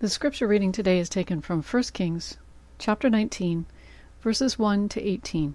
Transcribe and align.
The 0.00 0.08
scripture 0.08 0.48
reading 0.48 0.72
today 0.72 0.98
is 0.98 1.10
taken 1.10 1.42
from 1.42 1.62
1 1.62 1.82
Kings 1.92 2.38
chapter 2.78 3.10
19, 3.10 3.66
verses 4.22 4.58
1 4.58 4.88
to 4.88 5.02
18. 5.06 5.54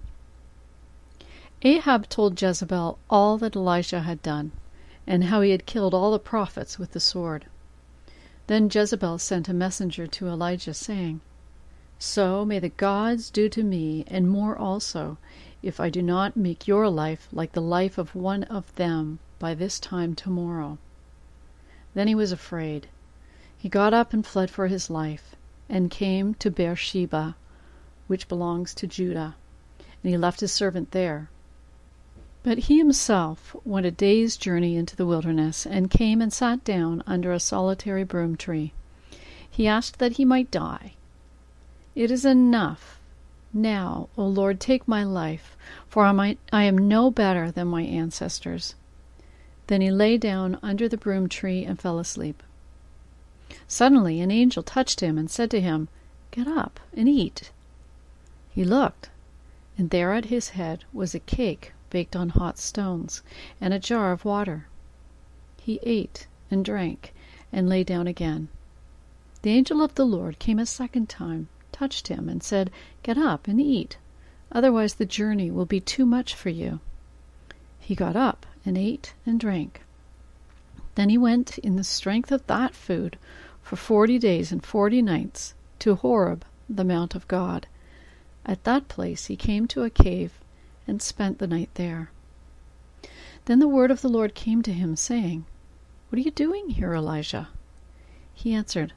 Ahab 1.62 2.08
told 2.08 2.40
Jezebel 2.40 2.96
all 3.10 3.38
that 3.38 3.56
Elijah 3.56 4.02
had 4.02 4.22
done, 4.22 4.52
and 5.04 5.24
how 5.24 5.40
he 5.40 5.50
had 5.50 5.66
killed 5.66 5.94
all 5.94 6.12
the 6.12 6.20
prophets 6.20 6.78
with 6.78 6.92
the 6.92 7.00
sword. 7.00 7.46
Then 8.46 8.70
Jezebel 8.72 9.18
sent 9.18 9.48
a 9.48 9.52
messenger 9.52 10.06
to 10.06 10.28
Elijah, 10.28 10.74
saying, 10.74 11.22
So 11.98 12.44
may 12.44 12.60
the 12.60 12.68
gods 12.68 13.30
do 13.30 13.48
to 13.48 13.64
me, 13.64 14.04
and 14.06 14.30
more 14.30 14.56
also, 14.56 15.18
if 15.60 15.80
I 15.80 15.90
do 15.90 16.02
not 16.02 16.36
make 16.36 16.68
your 16.68 16.88
life 16.88 17.26
like 17.32 17.50
the 17.50 17.60
life 17.60 17.98
of 17.98 18.14
one 18.14 18.44
of 18.44 18.72
them 18.76 19.18
by 19.40 19.54
this 19.54 19.80
time 19.80 20.14
tomorrow. 20.14 20.78
Then 21.94 22.06
he 22.06 22.14
was 22.14 22.30
afraid 22.30 22.86
he 23.58 23.68
got 23.68 23.94
up 23.94 24.12
and 24.12 24.26
fled 24.26 24.50
for 24.50 24.66
his 24.66 24.90
life, 24.90 25.34
and 25.68 25.90
came 25.90 26.34
to 26.34 26.50
Beersheba, 26.50 27.36
which 28.06 28.28
belongs 28.28 28.74
to 28.74 28.86
Judah, 28.86 29.34
and 29.78 30.10
he 30.10 30.16
left 30.16 30.40
his 30.40 30.52
servant 30.52 30.90
there. 30.90 31.30
But 32.42 32.58
he 32.58 32.78
himself 32.78 33.56
went 33.64 33.86
a 33.86 33.90
day's 33.90 34.36
journey 34.36 34.76
into 34.76 34.94
the 34.94 35.06
wilderness, 35.06 35.66
and 35.66 35.90
came 35.90 36.22
and 36.22 36.32
sat 36.32 36.62
down 36.64 37.02
under 37.06 37.32
a 37.32 37.40
solitary 37.40 38.04
broom 38.04 38.36
tree. 38.36 38.72
He 39.50 39.66
asked 39.66 39.98
that 39.98 40.12
he 40.12 40.24
might 40.24 40.50
die. 40.50 40.92
It 41.94 42.10
is 42.10 42.24
enough. 42.24 43.00
Now, 43.54 44.10
O 44.18 44.26
Lord, 44.26 44.60
take 44.60 44.86
my 44.86 45.02
life, 45.02 45.56
for 45.88 46.04
I 46.04 46.36
am 46.52 46.76
no 46.76 47.10
better 47.10 47.50
than 47.50 47.68
my 47.68 47.82
ancestors. 47.82 48.74
Then 49.66 49.80
he 49.80 49.90
lay 49.90 50.18
down 50.18 50.58
under 50.62 50.88
the 50.88 50.98
broom 50.98 51.28
tree 51.28 51.64
and 51.64 51.80
fell 51.80 51.98
asleep. 51.98 52.42
Suddenly 53.68 54.20
an 54.20 54.30
angel 54.30 54.62
touched 54.62 55.00
him 55.00 55.18
and 55.18 55.28
said 55.28 55.50
to 55.50 55.60
him, 55.60 55.88
Get 56.30 56.46
up 56.46 56.78
and 56.94 57.08
eat. 57.08 57.50
He 58.48 58.64
looked, 58.64 59.10
and 59.76 59.90
there 59.90 60.12
at 60.12 60.26
his 60.26 60.50
head 60.50 60.84
was 60.92 61.14
a 61.16 61.20
cake 61.20 61.72
baked 61.90 62.14
on 62.14 62.28
hot 62.28 62.58
stones, 62.58 63.22
and 63.60 63.74
a 63.74 63.80
jar 63.80 64.12
of 64.12 64.24
water. 64.24 64.68
He 65.60 65.80
ate 65.82 66.28
and 66.48 66.64
drank, 66.64 67.12
and 67.52 67.68
lay 67.68 67.82
down 67.82 68.06
again. 68.06 68.48
The 69.42 69.50
angel 69.50 69.82
of 69.82 69.96
the 69.96 70.06
Lord 70.06 70.38
came 70.38 70.60
a 70.60 70.66
second 70.66 71.08
time, 71.08 71.48
touched 71.72 72.06
him, 72.06 72.28
and 72.28 72.44
said, 72.44 72.70
Get 73.02 73.18
up 73.18 73.48
and 73.48 73.60
eat, 73.60 73.98
otherwise 74.52 74.94
the 74.94 75.06
journey 75.06 75.50
will 75.50 75.66
be 75.66 75.80
too 75.80 76.06
much 76.06 76.36
for 76.36 76.50
you. 76.50 76.78
He 77.80 77.96
got 77.96 78.14
up 78.14 78.46
and 78.64 78.78
ate 78.78 79.12
and 79.26 79.40
drank. 79.40 79.82
Then 80.94 81.08
he 81.08 81.18
went 81.18 81.58
in 81.58 81.74
the 81.74 81.84
strength 81.84 82.30
of 82.30 82.46
that 82.46 82.74
food 82.76 83.18
for 83.66 83.74
forty 83.74 84.16
days 84.16 84.52
and 84.52 84.64
forty 84.64 85.02
nights 85.02 85.52
to 85.80 85.96
Horeb, 85.96 86.44
the 86.68 86.84
mount 86.84 87.16
of 87.16 87.26
God. 87.26 87.66
At 88.44 88.62
that 88.62 88.86
place 88.86 89.26
he 89.26 89.34
came 89.34 89.66
to 89.66 89.82
a 89.82 89.90
cave 89.90 90.38
and 90.86 91.02
spent 91.02 91.40
the 91.40 91.48
night 91.48 91.70
there. 91.74 92.12
Then 93.46 93.58
the 93.58 93.66
word 93.66 93.90
of 93.90 94.02
the 94.02 94.08
Lord 94.08 94.36
came 94.36 94.62
to 94.62 94.72
him, 94.72 94.94
saying, 94.94 95.46
What 96.08 96.20
are 96.20 96.22
you 96.22 96.30
doing 96.30 96.68
here, 96.68 96.94
Elijah? 96.94 97.48
He 98.32 98.54
answered, 98.54 98.92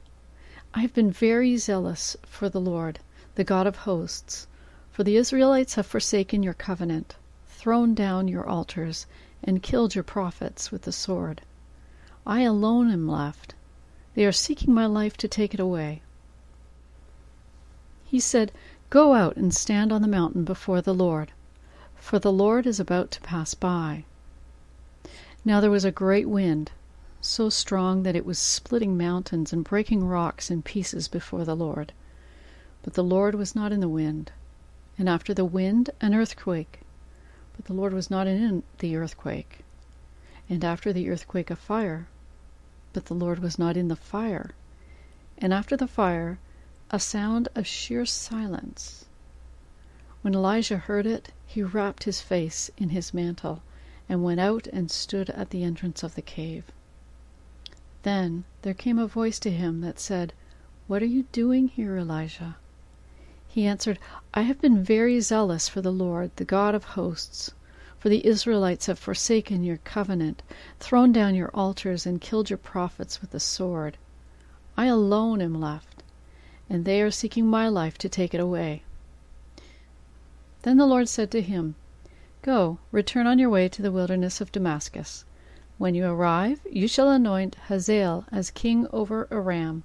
I 0.72 0.82
have 0.82 0.94
been 0.94 1.10
very 1.10 1.56
zealous 1.56 2.16
for 2.24 2.48
the 2.48 2.60
Lord, 2.60 3.00
the 3.34 3.42
God 3.42 3.66
of 3.66 3.78
hosts, 3.78 4.46
for 4.92 5.02
the 5.02 5.16
Israelites 5.16 5.74
have 5.74 5.86
forsaken 5.86 6.44
your 6.44 6.54
covenant, 6.54 7.16
thrown 7.48 7.92
down 7.92 8.28
your 8.28 8.48
altars, 8.48 9.06
and 9.42 9.64
killed 9.64 9.96
your 9.96 10.04
prophets 10.04 10.70
with 10.70 10.82
the 10.82 10.92
sword. 10.92 11.42
I 12.24 12.42
alone 12.42 12.88
am 12.88 13.08
left. 13.08 13.54
They 14.14 14.24
are 14.26 14.32
seeking 14.32 14.74
my 14.74 14.86
life 14.86 15.16
to 15.18 15.28
take 15.28 15.54
it 15.54 15.60
away. 15.60 16.02
He 18.04 18.18
said, 18.18 18.50
Go 18.90 19.14
out 19.14 19.36
and 19.36 19.54
stand 19.54 19.92
on 19.92 20.02
the 20.02 20.08
mountain 20.08 20.44
before 20.44 20.82
the 20.82 20.94
Lord, 20.94 21.30
for 21.94 22.18
the 22.18 22.32
Lord 22.32 22.66
is 22.66 22.80
about 22.80 23.12
to 23.12 23.20
pass 23.20 23.54
by. 23.54 24.04
Now 25.44 25.60
there 25.60 25.70
was 25.70 25.84
a 25.84 25.92
great 25.92 26.28
wind, 26.28 26.72
so 27.20 27.48
strong 27.50 28.02
that 28.02 28.16
it 28.16 28.26
was 28.26 28.38
splitting 28.38 28.98
mountains 28.98 29.52
and 29.52 29.62
breaking 29.62 30.04
rocks 30.04 30.50
in 30.50 30.62
pieces 30.62 31.06
before 31.06 31.44
the 31.44 31.54
Lord. 31.56 31.92
But 32.82 32.94
the 32.94 33.04
Lord 33.04 33.36
was 33.36 33.54
not 33.54 33.70
in 33.70 33.80
the 33.80 33.88
wind. 33.88 34.32
And 34.98 35.08
after 35.08 35.32
the 35.32 35.44
wind, 35.44 35.90
an 36.00 36.14
earthquake. 36.14 36.80
But 37.56 37.66
the 37.66 37.74
Lord 37.74 37.92
was 37.92 38.10
not 38.10 38.26
in 38.26 38.64
the 38.78 38.96
earthquake 38.96 39.64
and 40.50 40.64
after 40.64 40.92
the 40.92 41.08
earthquake 41.08 41.48
a 41.48 41.56
fire. 41.56 42.08
But 42.92 43.06
the 43.06 43.14
Lord 43.14 43.38
was 43.38 43.58
not 43.58 43.76
in 43.76 43.88
the 43.88 43.96
fire. 43.96 44.50
And 45.38 45.54
after 45.54 45.76
the 45.76 45.86
fire 45.86 46.38
a 46.90 46.98
sound 46.98 47.48
of 47.54 47.66
sheer 47.66 48.04
silence. 48.04 49.04
When 50.22 50.34
Elijah 50.34 50.76
heard 50.76 51.06
it, 51.06 51.30
he 51.46 51.62
wrapped 51.62 52.02
his 52.02 52.20
face 52.20 52.68
in 52.76 52.88
his 52.88 53.14
mantle, 53.14 53.62
and 54.08 54.24
went 54.24 54.40
out 54.40 54.66
and 54.66 54.90
stood 54.90 55.30
at 55.30 55.50
the 55.50 55.62
entrance 55.62 56.02
of 56.02 56.16
the 56.16 56.22
cave. 56.22 56.64
Then 58.02 58.44
there 58.62 58.74
came 58.74 58.98
a 58.98 59.06
voice 59.06 59.38
to 59.40 59.50
him 59.50 59.82
that 59.82 60.00
said, 60.00 60.32
What 60.88 61.00
are 61.00 61.06
you 61.06 61.24
doing 61.30 61.68
here, 61.68 61.96
Elijah? 61.96 62.56
He 63.46 63.66
answered, 63.66 63.98
I 64.34 64.42
have 64.42 64.60
been 64.60 64.82
very 64.82 65.20
zealous 65.20 65.68
for 65.68 65.80
the 65.80 65.92
Lord, 65.92 66.32
the 66.36 66.44
God 66.44 66.74
of 66.74 66.84
hosts. 66.84 67.52
For 68.00 68.08
the 68.08 68.26
Israelites 68.26 68.86
have 68.86 68.98
forsaken 68.98 69.62
your 69.62 69.76
covenant, 69.76 70.42
thrown 70.78 71.12
down 71.12 71.34
your 71.34 71.50
altars, 71.52 72.06
and 72.06 72.18
killed 72.18 72.48
your 72.48 72.56
prophets 72.56 73.20
with 73.20 73.32
the 73.32 73.38
sword. 73.38 73.98
I 74.74 74.86
alone 74.86 75.42
am 75.42 75.60
left, 75.60 76.02
and 76.70 76.86
they 76.86 77.02
are 77.02 77.10
seeking 77.10 77.46
my 77.46 77.68
life 77.68 77.98
to 77.98 78.08
take 78.08 78.32
it 78.32 78.40
away. 78.40 78.84
Then 80.62 80.78
the 80.78 80.86
Lord 80.86 81.10
said 81.10 81.30
to 81.32 81.42
him, 81.42 81.74
Go, 82.40 82.78
return 82.90 83.26
on 83.26 83.38
your 83.38 83.50
way 83.50 83.68
to 83.68 83.82
the 83.82 83.92
wilderness 83.92 84.40
of 84.40 84.50
Damascus. 84.50 85.26
When 85.76 85.94
you 85.94 86.06
arrive, 86.06 86.60
you 86.70 86.88
shall 86.88 87.10
anoint 87.10 87.56
Hazael 87.68 88.24
as 88.32 88.50
king 88.50 88.86
over 88.94 89.28
Aram. 89.30 89.84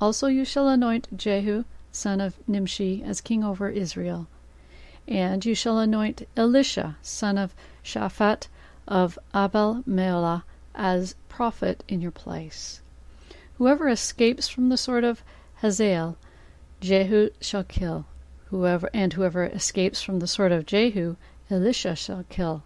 Also 0.00 0.28
you 0.28 0.46
shall 0.46 0.70
anoint 0.70 1.14
Jehu, 1.14 1.64
son 1.92 2.22
of 2.22 2.38
Nimshi, 2.48 3.02
as 3.04 3.20
king 3.20 3.44
over 3.44 3.68
Israel. 3.68 4.28
And 5.06 5.44
you 5.44 5.54
shall 5.54 5.78
anoint 5.78 6.26
Elisha 6.34 6.96
son 7.02 7.36
of 7.36 7.54
Shaphat 7.82 8.48
of 8.88 9.18
Abel 9.34 9.82
Meholah 9.86 10.44
as 10.74 11.14
prophet 11.28 11.84
in 11.86 12.00
your 12.00 12.10
place. 12.10 12.80
Whoever 13.58 13.90
escapes 13.90 14.48
from 14.48 14.70
the 14.70 14.78
sword 14.78 15.04
of 15.04 15.22
Hazael, 15.56 16.16
Jehu 16.80 17.28
shall 17.38 17.64
kill. 17.64 18.06
Whoever 18.46 18.88
and 18.94 19.12
whoever 19.12 19.44
escapes 19.44 20.00
from 20.00 20.20
the 20.20 20.26
sword 20.26 20.52
of 20.52 20.64
Jehu, 20.64 21.16
Elisha 21.50 21.94
shall 21.96 22.24
kill. 22.30 22.62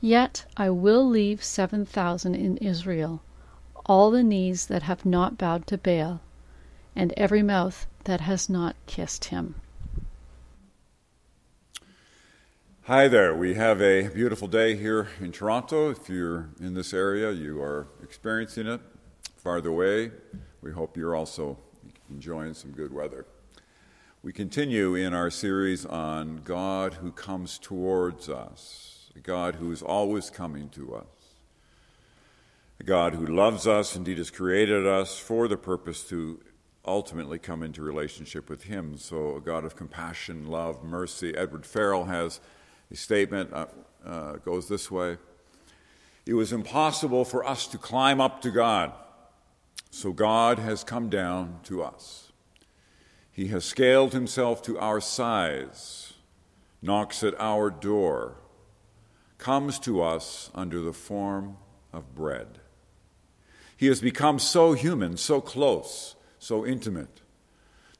Yet 0.00 0.44
I 0.56 0.70
will 0.70 1.04
leave 1.04 1.42
seven 1.42 1.84
thousand 1.84 2.36
in 2.36 2.58
Israel, 2.58 3.22
all 3.86 4.12
the 4.12 4.22
knees 4.22 4.66
that 4.66 4.84
have 4.84 5.04
not 5.04 5.36
bowed 5.36 5.66
to 5.66 5.76
Baal, 5.78 6.20
and 6.94 7.12
every 7.16 7.42
mouth 7.42 7.88
that 8.04 8.20
has 8.20 8.48
not 8.48 8.76
kissed 8.86 9.24
him. 9.26 9.56
Hi 12.90 13.06
there. 13.06 13.36
We 13.36 13.54
have 13.54 13.80
a 13.80 14.08
beautiful 14.08 14.48
day 14.48 14.74
here 14.74 15.06
in 15.20 15.30
Toronto. 15.30 15.90
If 15.90 16.08
you're 16.08 16.48
in 16.58 16.74
this 16.74 16.92
area, 16.92 17.30
you 17.30 17.62
are 17.62 17.86
experiencing 18.02 18.66
it. 18.66 18.80
Farther 19.36 19.68
away, 19.68 20.10
we 20.60 20.72
hope 20.72 20.96
you're 20.96 21.14
also 21.14 21.56
enjoying 22.10 22.52
some 22.52 22.72
good 22.72 22.92
weather. 22.92 23.26
We 24.24 24.32
continue 24.32 24.96
in 24.96 25.14
our 25.14 25.30
series 25.30 25.86
on 25.86 26.40
God 26.42 26.94
who 26.94 27.12
comes 27.12 27.60
towards 27.60 28.28
us, 28.28 29.12
a 29.14 29.20
God 29.20 29.54
who 29.54 29.70
is 29.70 29.82
always 29.82 30.28
coming 30.28 30.68
to 30.70 30.96
us, 30.96 31.36
a 32.80 32.82
God 32.82 33.14
who 33.14 33.24
loves 33.24 33.68
us, 33.68 33.94
indeed 33.94 34.18
has 34.18 34.32
created 34.32 34.84
us 34.84 35.16
for 35.16 35.46
the 35.46 35.56
purpose 35.56 36.02
to 36.08 36.40
ultimately 36.84 37.38
come 37.38 37.62
into 37.62 37.82
relationship 37.82 38.50
with 38.50 38.64
Him. 38.64 38.96
So, 38.98 39.36
a 39.36 39.40
God 39.40 39.64
of 39.64 39.76
compassion, 39.76 40.48
love, 40.48 40.82
mercy. 40.82 41.36
Edward 41.36 41.64
Farrell 41.64 42.06
has 42.06 42.40
the 42.90 42.96
statement 42.96 43.52
uh, 43.52 43.66
uh, 44.04 44.32
goes 44.36 44.68
this 44.68 44.90
way 44.90 45.16
It 46.26 46.34
was 46.34 46.52
impossible 46.52 47.24
for 47.24 47.46
us 47.46 47.66
to 47.68 47.78
climb 47.78 48.20
up 48.20 48.42
to 48.42 48.50
God, 48.50 48.92
so 49.90 50.12
God 50.12 50.58
has 50.58 50.84
come 50.84 51.08
down 51.08 51.60
to 51.64 51.82
us. 51.82 52.32
He 53.32 53.48
has 53.48 53.64
scaled 53.64 54.12
himself 54.12 54.60
to 54.62 54.78
our 54.78 55.00
size, 55.00 56.14
knocks 56.82 57.22
at 57.22 57.38
our 57.40 57.70
door, 57.70 58.34
comes 59.38 59.78
to 59.80 60.02
us 60.02 60.50
under 60.54 60.80
the 60.80 60.92
form 60.92 61.56
of 61.92 62.14
bread. 62.14 62.58
He 63.76 63.86
has 63.86 64.02
become 64.02 64.38
so 64.38 64.74
human, 64.74 65.16
so 65.16 65.40
close, 65.40 66.16
so 66.38 66.66
intimate, 66.66 67.22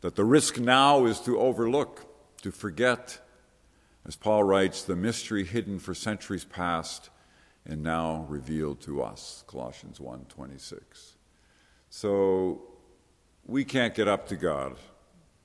that 0.03 0.15
the 0.15 0.25
risk 0.25 0.59
now 0.59 1.07
is 1.07 1.21
to 1.21 1.39
overlook, 1.39 2.05
to 2.43 2.51
forget, 2.51 3.19
as 4.07 4.17
Paul 4.17 4.45
writes, 4.45 4.83
the 4.83 4.97
mystery 4.97 5.45
hidden 5.45 5.79
for 5.79 5.95
centuries 5.95 6.45
past 6.45 7.11
and 7.67 7.83
now 7.83 8.27
revealed 8.29 8.81
to 8.83 9.03
us, 9.03 9.45
Colossians 9.47 9.99
1:26. 9.99 11.17
So 11.91 12.63
we 13.45 13.65
can't 13.65 13.95
get 13.95 14.09
up 14.09 14.29
to 14.29 14.37
God, 14.37 14.77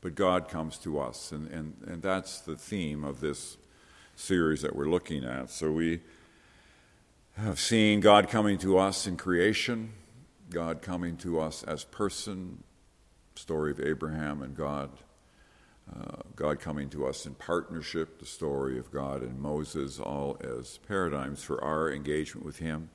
but 0.01 0.15
God 0.15 0.47
comes 0.47 0.77
to 0.79 0.99
us. 0.99 1.31
And, 1.31 1.47
and, 1.47 1.75
and 1.87 2.01
that's 2.01 2.39
the 2.39 2.55
theme 2.55 3.03
of 3.03 3.19
this 3.19 3.57
series 4.15 4.61
that 4.61 4.75
we're 4.75 4.89
looking 4.89 5.25
at. 5.25 5.49
So 5.49 5.71
we 5.71 6.01
have 7.37 7.59
seen 7.59 7.99
God 7.99 8.29
coming 8.29 8.57
to 8.59 8.77
us 8.77 9.07
in 9.07 9.17
creation, 9.17 9.91
God 10.49 10.81
coming 10.81 11.17
to 11.17 11.39
us 11.39 11.63
as 11.63 11.83
person, 11.83 12.63
story 13.35 13.71
of 13.71 13.79
Abraham 13.79 14.41
and 14.41 14.55
God. 14.55 14.89
Uh, 15.93 16.23
God 16.35 16.59
coming 16.59 16.89
to 16.89 17.05
us 17.05 17.25
in 17.25 17.35
partnership, 17.35 18.19
the 18.19 18.25
story 18.25 18.79
of 18.79 18.91
God 18.91 19.21
and 19.21 19.39
Moses, 19.39 19.99
all 19.99 20.37
as 20.41 20.79
paradigms 20.87 21.43
for 21.43 21.63
our 21.63 21.91
engagement 21.91 22.45
with 22.45 22.57
Him. 22.57 22.89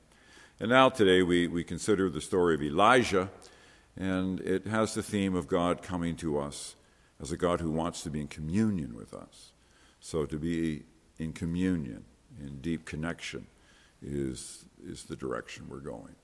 And 0.58 0.70
now 0.70 0.88
today 0.88 1.22
we, 1.22 1.46
we 1.46 1.62
consider 1.62 2.10
the 2.10 2.20
story 2.20 2.54
of 2.54 2.62
Elijah, 2.62 3.30
and 3.96 4.40
it 4.40 4.66
has 4.66 4.94
the 4.94 5.02
theme 5.02 5.36
of 5.36 5.46
God 5.46 5.82
coming 5.82 6.16
to 6.16 6.38
us 6.38 6.74
as 7.20 7.30
a 7.30 7.36
God 7.36 7.60
who 7.60 7.70
wants 7.70 8.02
to 8.02 8.10
be 8.10 8.20
in 8.20 8.28
communion 8.28 8.96
with 8.96 9.14
us. 9.14 9.52
So 10.00 10.26
to 10.26 10.36
be 10.36 10.82
in 11.18 11.32
communion, 11.32 12.04
in 12.40 12.60
deep 12.60 12.84
connection, 12.84 13.46
is, 14.02 14.64
is 14.84 15.04
the 15.04 15.16
direction 15.16 15.66
we're 15.68 15.78
going. 15.78 16.14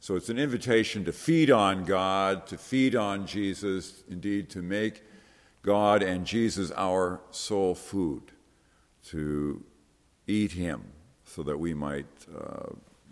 So 0.00 0.16
it's 0.16 0.28
an 0.28 0.38
invitation 0.38 1.04
to 1.06 1.12
feed 1.12 1.50
on 1.50 1.84
God, 1.84 2.46
to 2.48 2.58
feed 2.58 2.94
on 2.94 3.26
Jesus, 3.26 4.04
indeed, 4.08 4.50
to 4.50 4.60
make 4.60 5.02
God 5.64 6.02
and 6.02 6.26
Jesus 6.26 6.70
our 6.76 7.20
soul 7.30 7.74
food, 7.74 8.32
to 9.06 9.64
eat 10.26 10.52
Him 10.52 10.84
so 11.24 11.42
that 11.42 11.58
we 11.58 11.72
might 11.72 12.06
uh, 12.38 12.66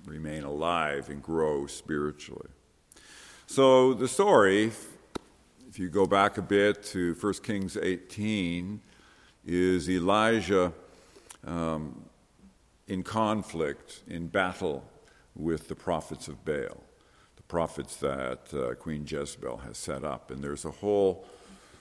remain 0.05 0.45
alive 0.45 1.09
and 1.09 1.23
grow 1.23 1.67
spiritually. 1.67 2.51
So 3.47 3.95
the 3.95 4.07
story, 4.07 4.71
if 5.67 5.79
you 5.79 5.89
go 5.89 6.07
back 6.07 6.37
a 6.37 6.43
bit 6.43 6.83
to 6.85 7.15
1 7.15 7.33
Kings 7.43 7.79
18, 7.81 8.81
is 9.47 9.89
Elijah 9.89 10.75
um, 11.47 12.05
in 12.87 13.03
conflict, 13.03 14.03
in 14.07 14.27
battle 14.27 14.85
with 15.35 15.69
the 15.69 15.75
prophets 15.75 16.29
of 16.29 16.45
Baal, 16.45 16.85
the 17.37 17.43
prophets 17.49 17.97
that 17.97 18.53
uh, 18.53 18.75
Queen 18.75 19.07
Jezebel 19.07 19.57
has 19.59 19.79
set 19.79 20.05
up. 20.05 20.31
And 20.31 20.45
there's 20.45 20.67
a 20.67 20.71
whole 20.71 21.25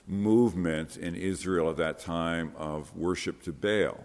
movement 0.06 0.96
in 0.96 1.14
Israel 1.14 1.70
at 1.70 1.76
that 1.76 1.98
time 1.98 2.52
of 2.56 2.94
worship 2.96 3.42
to 3.42 3.52
Baal. 3.52 4.04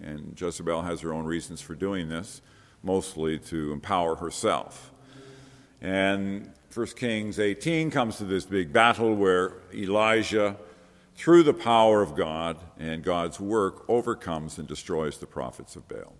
And 0.00 0.38
Jezebel 0.40 0.82
has 0.82 1.00
her 1.00 1.12
own 1.12 1.24
reasons 1.24 1.60
for 1.60 1.74
doing 1.74 2.08
this, 2.08 2.40
mostly 2.82 3.38
to 3.38 3.72
empower 3.72 4.16
herself. 4.16 4.92
And 5.80 6.52
1 6.72 6.86
Kings 6.96 7.38
18 7.38 7.90
comes 7.90 8.18
to 8.18 8.24
this 8.24 8.44
big 8.44 8.72
battle 8.72 9.14
where 9.14 9.54
Elijah, 9.74 10.56
through 11.14 11.42
the 11.42 11.54
power 11.54 12.02
of 12.02 12.14
God 12.14 12.58
and 12.78 13.02
God's 13.02 13.40
work, 13.40 13.84
overcomes 13.88 14.58
and 14.58 14.68
destroys 14.68 15.18
the 15.18 15.26
prophets 15.26 15.76
of 15.76 15.88
Baal. 15.88 16.14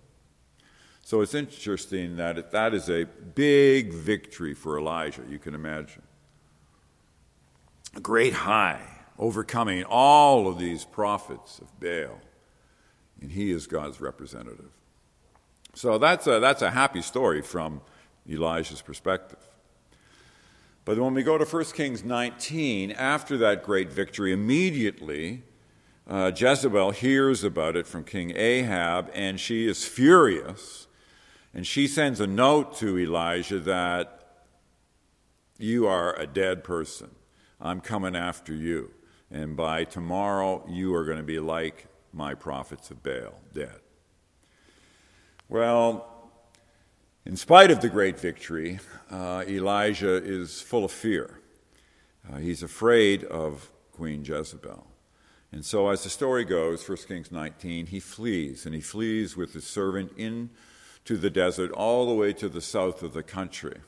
So 1.01 1.21
it's 1.21 1.33
interesting 1.33 2.17
that 2.17 2.37
it, 2.37 2.51
that 2.51 2.73
is 2.73 2.89
a 2.89 3.05
big 3.05 3.93
victory 3.93 4.53
for 4.53 4.77
Elijah, 4.77 5.23
you 5.29 5.39
can 5.39 5.55
imagine. 5.55 6.03
A 7.95 7.99
great 7.99 8.33
high 8.33 8.98
overcoming 9.19 9.83
all 9.83 10.47
of 10.47 10.57
these 10.57 10.85
prophets 10.85 11.59
of 11.59 11.77
Baal. 11.79 12.21
And 13.21 13.31
he 13.31 13.51
is 13.51 13.67
God's 13.67 13.99
representative. 13.99 14.71
So 15.75 15.97
that's 15.97 16.25
a, 16.25 16.39
that's 16.39 16.61
a 16.61 16.71
happy 16.71 17.01
story 17.01 17.41
from 17.41 17.81
Elijah's 18.27 18.81
perspective. 18.81 19.39
But 20.85 20.97
when 20.97 21.13
we 21.13 21.21
go 21.21 21.37
to 21.37 21.45
1 21.45 21.65
Kings 21.65 22.03
19, 22.03 22.91
after 22.91 23.37
that 23.37 23.63
great 23.63 23.91
victory, 23.91 24.31
immediately 24.31 25.43
uh, 26.07 26.31
Jezebel 26.35 26.91
hears 26.91 27.43
about 27.43 27.75
it 27.75 27.85
from 27.85 28.03
King 28.03 28.35
Ahab, 28.35 29.11
and 29.13 29.39
she 29.39 29.67
is 29.67 29.85
furious. 29.85 30.87
And 31.53 31.67
she 31.67 31.87
sends 31.87 32.19
a 32.19 32.27
note 32.27 32.75
to 32.77 32.97
Elijah 32.97 33.59
that 33.59 34.43
you 35.57 35.87
are 35.87 36.17
a 36.17 36.25
dead 36.25 36.63
person. 36.63 37.09
I'm 37.59 37.81
coming 37.81 38.15
after 38.15 38.53
you 38.53 38.91
and 39.31 39.55
by 39.55 39.83
tomorrow 39.83 40.65
you 40.67 40.93
are 40.95 41.05
going 41.05 41.17
to 41.17 41.23
be 41.23 41.39
like 41.39 41.87
my 42.13 42.33
prophets 42.33 42.89
of 42.91 43.03
Baal, 43.03 43.39
dead. 43.53 43.79
Well, 45.47 46.05
in 47.25 47.35
spite 47.35 47.71
of 47.71 47.81
the 47.81 47.89
great 47.89 48.19
victory, 48.19 48.79
uh, 49.11 49.43
Elijah 49.47 50.15
is 50.15 50.61
full 50.61 50.85
of 50.85 50.91
fear. 50.91 51.39
Uh, 52.31 52.37
he's 52.37 52.63
afraid 52.63 53.23
of 53.25 53.71
Queen 53.91 54.23
Jezebel. 54.23 54.87
And 55.51 55.65
so, 55.65 55.89
as 55.89 56.03
the 56.03 56.09
story 56.09 56.45
goes, 56.45 56.87
1 56.87 56.97
Kings 57.07 57.31
19, 57.31 57.87
he 57.87 57.99
flees, 57.99 58.65
and 58.65 58.75
he 58.75 58.81
flees 58.81 59.35
with 59.35 59.53
his 59.53 59.65
servant 59.65 60.11
into 60.17 61.17
the 61.17 61.29
desert 61.29 61.71
all 61.71 62.07
the 62.07 62.13
way 62.13 62.33
to 62.33 62.47
the 62.47 62.61
south 62.61 63.01
of 63.01 63.13
the 63.13 63.23
country. 63.23 63.79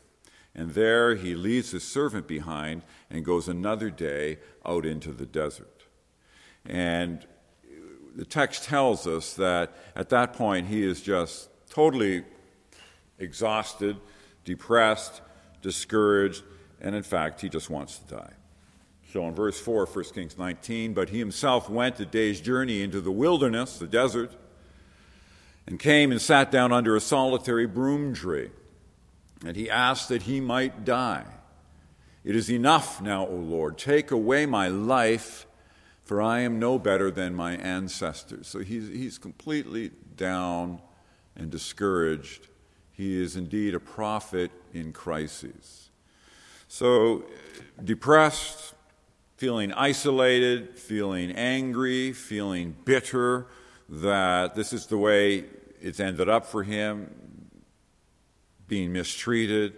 And 0.54 0.72
there 0.72 1.16
he 1.16 1.34
leaves 1.34 1.72
his 1.72 1.84
servant 1.84 2.28
behind 2.28 2.84
and 3.10 3.24
goes 3.24 3.48
another 3.48 3.90
day 3.90 4.40
out 4.66 4.86
into 4.86 5.12
the 5.12 5.26
desert. 5.26 5.84
And 6.66 7.26
the 8.16 8.26
text 8.26 8.66
tells 8.66 9.08
us 9.08 9.34
that 9.36 9.74
at 9.96 10.10
that 10.10 10.34
point 10.34 10.68
he 10.68 10.84
is 10.84 11.02
just 11.02 11.50
totally 11.70 12.24
exhausted, 13.18 13.98
depressed, 14.44 15.22
discouraged, 15.62 16.44
and 16.82 16.96
in 16.96 17.04
fact, 17.04 17.42
he 17.42 17.48
just 17.48 17.70
wants 17.70 18.00
to 18.00 18.16
die. 18.16 18.34
So 19.14 19.28
in 19.28 19.36
verse 19.36 19.60
4, 19.60 19.86
1 19.86 20.06
Kings 20.14 20.38
19, 20.38 20.94
but 20.94 21.10
he 21.10 21.20
himself 21.20 21.70
went 21.70 22.00
a 22.00 22.06
day's 22.06 22.42
journey 22.42 22.82
into 22.82 23.00
the 23.00 23.12
wilderness, 23.12 23.78
the 23.78 23.88
desert, 23.88 24.32
and 25.68 25.80
came 25.80 26.12
and 26.12 26.22
sat 26.22 26.52
down 26.52 26.72
under 26.72 26.96
a 26.96 27.02
solitary 27.02 27.68
broom 27.68 28.14
tree 28.14 28.50
and 29.46 29.56
he 29.56 29.70
asked 29.70 30.10
that 30.10 30.24
he 30.24 30.40
might 30.40 30.86
die. 30.86 31.26
It 32.24 32.36
is 32.36 32.52
enough 32.52 33.02
now, 33.02 33.26
O 33.26 33.36
Lord. 33.36 33.78
Take 33.78 34.12
away 34.12 34.46
my 34.46 34.68
life, 34.68 35.48
for 36.04 36.22
I 36.22 36.42
am 36.42 36.60
no 36.60 36.78
better 36.78 37.10
than 37.10 37.34
my 37.34 37.54
ancestors. 37.56 38.48
So 38.48 38.60
he's, 38.60 38.88
he's 38.90 39.18
completely 39.18 39.92
down 40.16 40.82
and 41.36 41.50
discouraged. 41.50 42.48
He 42.92 43.20
is 43.20 43.36
indeed 43.36 43.74
a 43.74 43.80
prophet 43.80 44.52
in 44.74 44.94
crises. 44.94 45.90
So, 46.68 47.26
depressed, 47.84 48.76
feeling 49.38 49.74
isolated, 49.74 50.78
feeling 50.78 51.32
angry, 51.32 52.14
feeling 52.14 52.76
bitter 52.86 53.48
that 53.90 54.56
this 54.56 54.72
is 54.72 54.86
the 54.86 54.98
way 54.98 55.46
it's 55.82 56.00
ended 56.00 56.30
up 56.30 56.46
for 56.46 56.64
him 56.64 57.10
being 58.72 58.94
mistreated. 58.94 59.74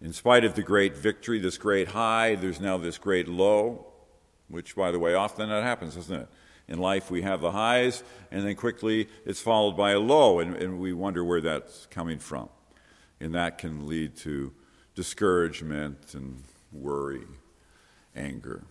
In 0.00 0.12
spite 0.12 0.44
of 0.44 0.54
the 0.54 0.62
great 0.62 0.96
victory, 0.96 1.40
this 1.40 1.58
great 1.58 1.88
high, 1.88 2.36
there's 2.36 2.60
now 2.60 2.78
this 2.78 2.96
great 2.96 3.26
low, 3.26 3.84
which, 4.46 4.76
by 4.76 4.92
the 4.92 4.98
way, 5.00 5.12
often 5.14 5.48
that 5.48 5.64
happens, 5.64 5.96
doesn't 5.96 6.20
it? 6.20 6.28
In 6.68 6.78
life, 6.78 7.10
we 7.10 7.22
have 7.22 7.40
the 7.40 7.50
highs, 7.50 8.04
and 8.30 8.46
then 8.46 8.54
quickly 8.54 9.08
it's 9.26 9.40
followed 9.40 9.76
by 9.76 9.90
a 9.90 9.98
low, 9.98 10.38
and, 10.38 10.54
and 10.54 10.78
we 10.78 10.92
wonder 10.92 11.24
where 11.24 11.40
that's 11.40 11.86
coming 11.86 12.20
from. 12.20 12.48
And 13.18 13.34
that 13.34 13.58
can 13.58 13.88
lead 13.88 14.16
to 14.18 14.52
discouragement 14.94 16.14
and 16.14 16.44
worry, 16.72 17.26
anger, 18.14 18.62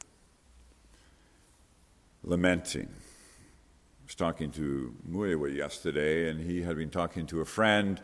lamenting. 2.23 2.87
I 2.87 4.03
was 4.05 4.15
talking 4.15 4.51
to 4.51 4.95
Muewa 5.09 5.53
yesterday, 5.53 6.29
and 6.29 6.39
he 6.39 6.61
had 6.61 6.77
been 6.77 6.89
talking 6.89 7.25
to 7.27 7.41
a 7.41 7.45
friend 7.45 7.99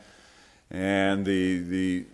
and 0.69 1.25
the, 1.25 1.59
the, 1.59 2.05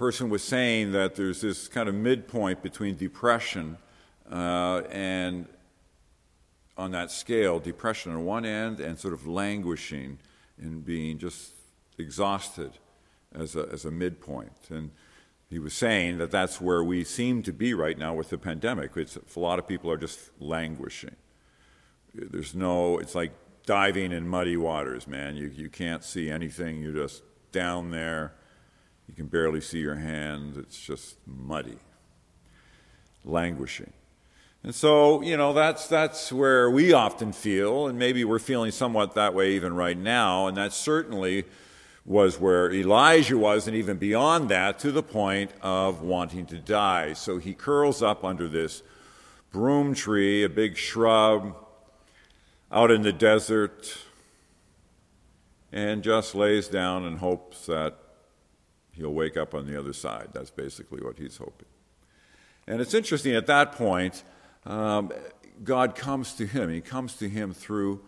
person 0.00 0.30
was 0.30 0.42
saying 0.42 0.92
that 0.92 1.14
there's 1.14 1.42
this 1.42 1.68
kind 1.68 1.86
of 1.86 1.94
midpoint 1.94 2.62
between 2.62 2.96
depression 2.96 3.76
uh, 4.32 4.80
and, 4.90 5.46
on 6.78 6.90
that 6.92 7.10
scale, 7.10 7.60
depression 7.60 8.10
on 8.10 8.24
one 8.24 8.46
end 8.46 8.80
and 8.80 8.98
sort 8.98 9.12
of 9.12 9.26
languishing 9.26 10.18
and 10.58 10.86
being 10.86 11.18
just 11.18 11.52
exhausted 11.98 12.72
as 13.34 13.54
a, 13.54 13.68
as 13.70 13.84
a 13.84 13.90
midpoint. 13.90 14.70
And 14.70 14.90
he 15.50 15.58
was 15.58 15.74
saying 15.74 16.16
that 16.16 16.30
that's 16.30 16.62
where 16.62 16.82
we 16.82 17.04
seem 17.04 17.42
to 17.42 17.52
be 17.52 17.74
right 17.74 17.98
now 17.98 18.14
with 18.14 18.30
the 18.30 18.38
pandemic. 18.38 18.92
It's, 18.96 19.18
a 19.36 19.40
lot 19.40 19.58
of 19.58 19.68
people 19.68 19.90
are 19.90 19.98
just 19.98 20.30
languishing. 20.40 21.16
There's 22.14 22.54
no, 22.54 22.98
it's 22.98 23.14
like 23.14 23.32
diving 23.66 24.12
in 24.12 24.26
muddy 24.26 24.56
waters, 24.56 25.06
man. 25.06 25.36
You, 25.36 25.48
you 25.54 25.68
can't 25.68 26.02
see 26.02 26.30
anything. 26.30 26.80
You 26.80 26.94
just 26.94 27.22
down 27.52 27.90
there. 27.90 28.32
You 29.08 29.14
can 29.14 29.26
barely 29.26 29.60
see 29.60 29.80
your 29.80 29.96
hands. 29.96 30.56
It's 30.56 30.78
just 30.78 31.16
muddy, 31.26 31.78
languishing. 33.24 33.92
And 34.62 34.74
so, 34.74 35.22
you 35.22 35.36
know, 35.36 35.52
that's, 35.54 35.86
that's 35.86 36.30
where 36.30 36.70
we 36.70 36.92
often 36.92 37.32
feel, 37.32 37.86
and 37.86 37.98
maybe 37.98 38.24
we're 38.24 38.38
feeling 38.38 38.70
somewhat 38.70 39.14
that 39.14 39.32
way 39.32 39.52
even 39.52 39.74
right 39.74 39.96
now, 39.96 40.48
and 40.48 40.56
that 40.58 40.74
certainly 40.74 41.44
was 42.04 42.38
where 42.38 42.70
Elijah 42.70 43.38
was, 43.38 43.66
and 43.66 43.74
even 43.74 43.96
beyond 43.96 44.50
that, 44.50 44.78
to 44.80 44.92
the 44.92 45.02
point 45.02 45.50
of 45.62 46.02
wanting 46.02 46.44
to 46.46 46.58
die. 46.58 47.14
So 47.14 47.38
he 47.38 47.54
curls 47.54 48.02
up 48.02 48.22
under 48.22 48.48
this 48.48 48.82
broom 49.50 49.94
tree, 49.94 50.44
a 50.44 50.48
big 50.48 50.76
shrub, 50.76 51.56
out 52.70 52.90
in 52.90 53.02
the 53.02 53.12
desert, 53.12 53.96
and 55.72 56.02
just 56.02 56.34
lays 56.34 56.68
down 56.68 57.04
and 57.04 57.18
hopes 57.18 57.66
that 57.66 57.96
he'll 58.92 59.14
wake 59.14 59.36
up 59.36 59.54
on 59.54 59.66
the 59.66 59.78
other 59.78 59.92
side. 59.92 60.28
That's 60.32 60.50
basically 60.50 61.02
what 61.02 61.18
he's 61.18 61.36
hoping. 61.36 61.68
And 62.66 62.80
it's 62.80 62.94
interesting, 62.94 63.34
at 63.34 63.46
that 63.46 63.72
point, 63.72 64.22
um, 64.66 65.12
God 65.62 65.94
comes 65.94 66.34
to 66.34 66.46
him. 66.46 66.70
He 66.70 66.80
comes 66.80 67.16
to 67.16 67.28
him 67.28 67.52
through 67.52 68.02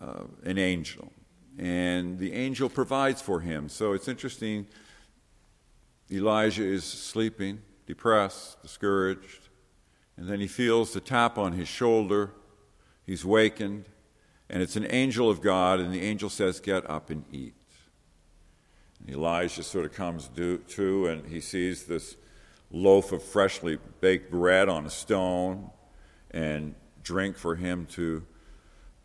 uh, 0.00 0.24
an 0.44 0.58
angel 0.58 1.12
and 1.58 2.18
the 2.18 2.32
angel 2.32 2.68
provides 2.68 3.22
for 3.22 3.40
him. 3.40 3.68
So 3.68 3.92
it's 3.92 4.08
interesting. 4.08 4.66
Elijah 6.10 6.64
is 6.64 6.84
sleeping, 6.84 7.62
depressed, 7.86 8.62
discouraged, 8.62 9.48
and 10.16 10.28
then 10.28 10.40
he 10.40 10.46
feels 10.46 10.92
the 10.92 11.00
tap 11.00 11.38
on 11.38 11.52
his 11.52 11.68
shoulder. 11.68 12.32
He's 13.04 13.24
wakened, 13.24 13.86
and 14.48 14.62
it's 14.62 14.76
an 14.76 14.86
angel 14.90 15.28
of 15.28 15.40
God, 15.40 15.80
and 15.80 15.92
the 15.92 16.02
angel 16.02 16.30
says, 16.30 16.60
Get 16.60 16.88
up 16.88 17.10
and 17.10 17.24
eat. 17.32 17.54
And 19.00 19.14
Elijah 19.14 19.62
sort 19.62 19.84
of 19.84 19.92
comes 19.92 20.30
to, 20.36 21.06
and 21.06 21.26
he 21.26 21.40
sees 21.40 21.84
this 21.84 22.16
loaf 22.70 23.12
of 23.12 23.22
freshly 23.22 23.78
baked 24.00 24.30
bread 24.30 24.68
on 24.68 24.86
a 24.86 24.90
stone 24.90 25.70
and 26.30 26.74
drink 27.02 27.36
for 27.36 27.56
him 27.56 27.86
to, 27.86 28.24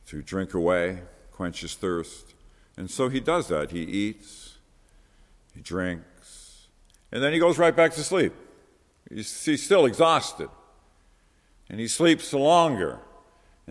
to 0.07 0.21
drink 0.21 0.53
away, 0.53 1.01
quench 1.31 1.61
his 1.61 1.75
thirst. 1.75 2.33
And 2.77 2.89
so 2.89 3.09
he 3.09 3.19
does 3.19 3.47
that. 3.49 3.71
He 3.71 3.81
eats, 3.81 4.57
he 5.53 5.61
drinks, 5.61 6.67
and 7.11 7.21
then 7.21 7.33
he 7.33 7.39
goes 7.39 7.57
right 7.57 7.75
back 7.75 7.93
to 7.93 8.03
sleep. 8.03 8.33
He's, 9.09 9.45
he's 9.45 9.63
still 9.63 9.85
exhausted. 9.85 10.49
And 11.69 11.79
he 11.79 11.87
sleeps 11.87 12.33
longer. 12.33 12.99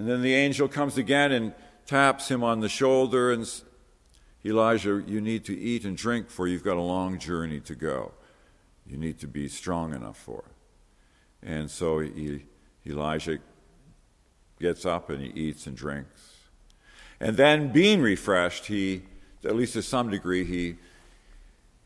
And 0.01 0.09
then 0.09 0.23
the 0.23 0.33
angel 0.35 0.67
comes 0.67 0.97
again 0.97 1.31
and 1.31 1.53
taps 1.85 2.31
him 2.31 2.43
on 2.43 2.61
the 2.61 2.71
shoulder 2.71 3.33
and 3.33 3.47
Elijah, 4.43 5.05
you 5.07 5.21
need 5.21 5.45
to 5.45 5.55
eat 5.55 5.85
and 5.85 5.95
drink, 5.95 6.31
for 6.31 6.49
you've 6.49 6.65
got 6.65 6.79
a 6.79 6.81
long 6.81 7.19
journey 7.19 7.61
to 7.61 7.75
go. 7.75 8.13
You 8.87 8.97
need 8.97 9.19
to 9.19 9.29
be 9.29 9.47
strong 9.47 9.93
enough 9.93 10.17
for 10.17 10.43
it. 10.47 11.47
And 11.51 11.71
so 11.71 11.99
he, 11.99 12.47
Elijah 12.87 13.41
gets 14.59 14.87
up 14.87 15.11
and 15.11 15.21
he 15.21 15.39
eats 15.39 15.67
and 15.67 15.77
drinks. 15.77 16.39
And 17.21 17.37
then, 17.37 17.71
being 17.71 18.01
refreshed, 18.01 18.69
he, 18.69 19.03
at 19.45 19.55
least 19.55 19.75
to 19.75 19.83
some 19.83 20.09
degree, 20.09 20.45
he 20.47 20.77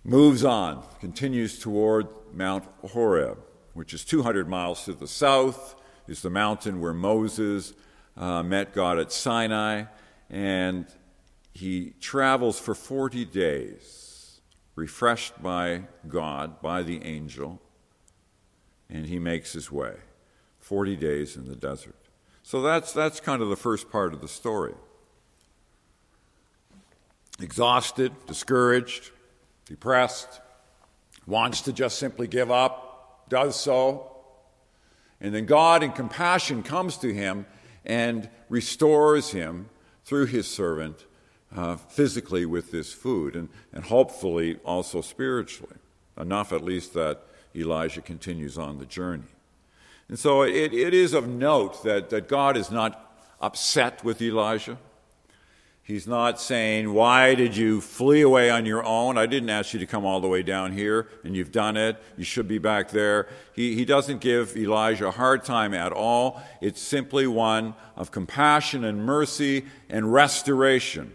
moves 0.05 0.45
on, 0.45 0.85
continues 1.01 1.59
toward 1.59 2.07
Mount 2.33 2.63
Horeb, 2.93 3.39
which 3.73 3.93
is 3.93 4.05
200 4.05 4.49
miles 4.49 4.85
to 4.85 4.93
the 4.93 5.09
south, 5.09 5.75
is 6.07 6.23
the 6.23 6.31
mountain 6.31 6.81
where 6.81 6.95
Moses 6.95 7.75
uh, 8.17 8.43
met 8.43 8.73
God 8.73 8.99
at 8.99 9.13
Sinai, 9.13 9.85
and 10.31 10.87
he 11.53 11.95
travels 12.01 12.59
for 12.59 12.75
40 12.75 13.25
days, 13.25 14.41
refreshed 14.75 15.43
by 15.43 15.85
God, 16.09 16.61
by 16.61 16.83
the 16.83 17.03
angel, 17.05 17.61
and 18.89 19.07
he 19.07 19.19
makes 19.19 19.53
his 19.53 19.71
way. 19.71 19.95
40 20.61 20.97
days 20.97 21.37
in 21.37 21.47
the 21.47 21.57
desert. 21.57 21.97
So 22.43 22.63
that's, 22.63 22.93
that's 22.93 23.21
kind 23.21 23.43
of 23.43 23.51
the 23.51 23.57
first 23.57 23.91
part 23.91 24.15
of 24.15 24.21
the 24.21 24.29
story 24.29 24.75
exhausted, 27.41 28.13
discouraged, 28.27 29.11
depressed, 29.67 30.41
wants 31.27 31.63
to 31.63 31.73
just 31.73 31.99
simply 31.99 32.29
give 32.29 32.51
up, 32.51 33.29
does 33.29 33.59
so. 33.59 34.11
And 35.21 35.35
then 35.35 35.47
God, 35.47 35.83
in 35.83 35.93
compassion, 35.93 36.63
comes 36.63 36.97
to 36.99 37.13
him 37.13 37.47
and 37.85 38.29
restores 38.49 39.31
him 39.31 39.69
through 40.05 40.27
his 40.27 40.47
servant 40.47 41.05
uh, 41.57 41.77
physically 41.77 42.47
with 42.47 42.71
this 42.71 42.93
food 42.93 43.37
and, 43.37 43.49
and 43.73 43.85
hopefully 43.85 44.59
also 44.65 45.01
spiritually. 45.01 45.77
Enough, 46.19 46.53
at 46.53 46.63
least, 46.63 46.95
that 46.95 47.23
Elijah 47.55 48.01
continues 48.01 48.59
on 48.59 48.79
the 48.79 48.87
journey. 48.87 49.25
And 50.09 50.19
so 50.19 50.43
it, 50.43 50.75
it 50.75 50.95
is 50.95 51.15
of 51.15 51.29
note 51.29 51.83
that, 51.85 52.11
that 52.11 52.29
God 52.29 52.57
is 52.57 52.71
not 52.71 53.17
upset 53.41 54.05
with 54.05 54.21
Elijah. 54.21 54.79
He's 55.87 56.07
not 56.07 56.41
saying, 56.41 56.95
Why 56.95 57.35
did 57.35 57.55
you 57.55 57.83
flee 57.83 58.23
away 58.23 58.49
on 58.49 58.65
your 58.65 58.83
own? 58.83 59.19
I 59.19 59.27
didn't 59.27 59.51
ask 59.51 59.75
you 59.75 59.81
to 59.81 59.87
come 59.87 60.07
all 60.07 60.19
the 60.19 60.29
way 60.29 60.43
down 60.43 60.73
here, 60.73 61.09
and 61.23 61.37
you've 61.37 61.53
done 61.53 61.77
it. 61.77 62.03
You 62.17 62.25
should 62.25 62.49
be 62.49 62.57
back 62.57 62.89
there. 62.89 63.29
He, 63.53 63.75
he 63.75 63.85
doesn't 63.85 64.23
give 64.23 64.57
Elijah 64.57 65.09
a 65.09 65.11
hard 65.11 65.45
time 65.45 65.75
at 65.75 65.93
all. 65.93 66.43
It's 66.63 66.81
simply 66.81 67.27
one 67.27 67.75
of 67.97 68.11
compassion 68.11 68.83
and 68.83 69.05
mercy 69.05 69.67
and 69.91 70.11
restoration. 70.11 71.15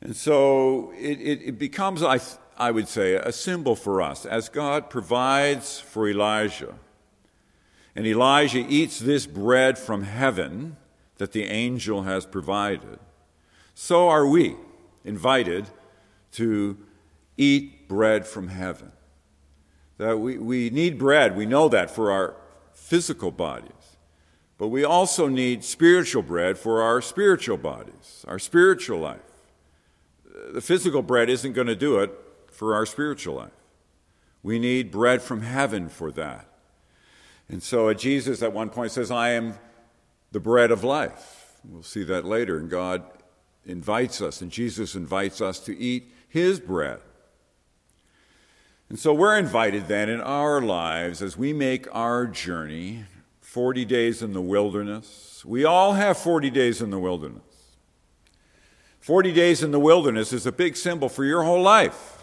And 0.00 0.14
so 0.14 0.92
it, 0.96 1.20
it, 1.20 1.42
it 1.44 1.58
becomes, 1.58 2.04
I, 2.04 2.20
I 2.56 2.70
would 2.70 2.86
say, 2.86 3.14
a 3.14 3.32
symbol 3.32 3.74
for 3.74 4.00
us 4.00 4.24
as 4.24 4.48
God 4.48 4.90
provides 4.90 5.80
for 5.80 6.08
Elijah. 6.08 6.76
And 7.96 8.06
Elijah 8.06 8.64
eats 8.68 9.00
this 9.00 9.26
bread 9.26 9.76
from 9.76 10.04
heaven 10.04 10.76
that 11.18 11.32
the 11.32 11.44
angel 11.44 12.02
has 12.02 12.26
provided, 12.26 12.98
so 13.74 14.08
are 14.08 14.26
we 14.26 14.56
invited 15.04 15.66
to 16.32 16.76
eat 17.36 17.88
bread 17.88 18.26
from 18.26 18.48
heaven. 18.48 18.92
That 19.96 20.18
we, 20.18 20.38
we 20.38 20.70
need 20.70 20.98
bread, 20.98 21.36
we 21.36 21.46
know 21.46 21.68
that 21.68 21.90
for 21.90 22.10
our 22.10 22.36
physical 22.74 23.30
bodies. 23.30 23.72
But 24.58 24.68
we 24.68 24.84
also 24.84 25.28
need 25.28 25.62
spiritual 25.64 26.22
bread 26.22 26.58
for 26.58 26.82
our 26.82 27.00
spiritual 27.00 27.56
bodies, 27.56 28.24
our 28.26 28.40
spiritual 28.40 28.98
life. 28.98 29.20
The 30.52 30.60
physical 30.60 31.02
bread 31.02 31.30
isn't 31.30 31.52
going 31.52 31.68
to 31.68 31.76
do 31.76 31.98
it 32.00 32.10
for 32.50 32.74
our 32.74 32.84
spiritual 32.84 33.36
life. 33.36 33.52
We 34.42 34.58
need 34.58 34.90
bread 34.90 35.22
from 35.22 35.42
heaven 35.42 35.88
for 35.88 36.10
that. 36.12 36.48
And 37.48 37.62
so 37.62 37.92
Jesus 37.94 38.42
at 38.42 38.52
one 38.52 38.70
point 38.70 38.92
says, 38.92 39.10
I 39.10 39.30
am 39.30 39.54
the 40.32 40.40
bread 40.40 40.70
of 40.70 40.84
life. 40.84 41.56
We'll 41.64 41.82
see 41.82 42.04
that 42.04 42.24
later. 42.24 42.58
And 42.58 42.70
God 42.70 43.02
invites 43.64 44.20
us, 44.20 44.40
and 44.40 44.50
Jesus 44.50 44.94
invites 44.94 45.40
us 45.40 45.60
to 45.60 45.76
eat 45.76 46.12
his 46.28 46.60
bread. 46.60 47.00
And 48.88 48.98
so 48.98 49.12
we're 49.12 49.36
invited 49.36 49.86
then 49.86 50.08
in 50.08 50.20
our 50.20 50.62
lives 50.62 51.20
as 51.20 51.36
we 51.36 51.52
make 51.52 51.86
our 51.94 52.26
journey 52.26 53.04
40 53.40 53.84
days 53.84 54.22
in 54.22 54.32
the 54.32 54.40
wilderness. 54.40 55.44
We 55.44 55.64
all 55.64 55.92
have 55.92 56.16
40 56.16 56.50
days 56.50 56.80
in 56.80 56.90
the 56.90 56.98
wilderness. 56.98 57.42
40 59.00 59.32
days 59.32 59.62
in 59.62 59.70
the 59.70 59.80
wilderness 59.80 60.32
is 60.32 60.46
a 60.46 60.52
big 60.52 60.76
symbol 60.76 61.08
for 61.08 61.24
your 61.24 61.42
whole 61.42 61.62
life. 61.62 62.17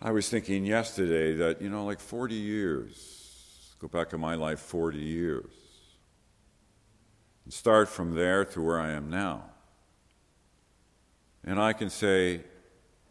I 0.00 0.12
was 0.12 0.28
thinking 0.28 0.64
yesterday 0.64 1.34
that, 1.34 1.60
you 1.60 1.68
know, 1.68 1.84
like 1.84 1.98
40 1.98 2.34
years, 2.34 3.74
go 3.80 3.88
back 3.88 4.12
in 4.12 4.20
my 4.20 4.36
life 4.36 4.60
40 4.60 4.98
years, 4.98 5.50
and 7.44 7.52
start 7.52 7.88
from 7.88 8.14
there 8.14 8.44
to 8.44 8.62
where 8.62 8.80
I 8.80 8.92
am 8.92 9.10
now. 9.10 9.44
And 11.44 11.60
I 11.60 11.72
can 11.72 11.90
say, 11.90 12.42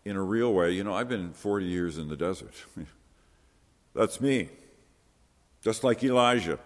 in 0.06 0.15
a 0.15 0.24
real 0.24 0.53
way, 0.53 0.72
you 0.72 0.84
know, 0.86 0.94
I've 0.94 1.10
been 1.10 1.34
40 1.34 1.65
years 1.65 1.98
in 1.98 2.08
the 2.08 2.15
desert. 2.15 2.53
That's 3.94 4.22
me. 4.22 4.50
Just 5.62 5.84
like 5.84 6.01
Elijah. 6.03 6.60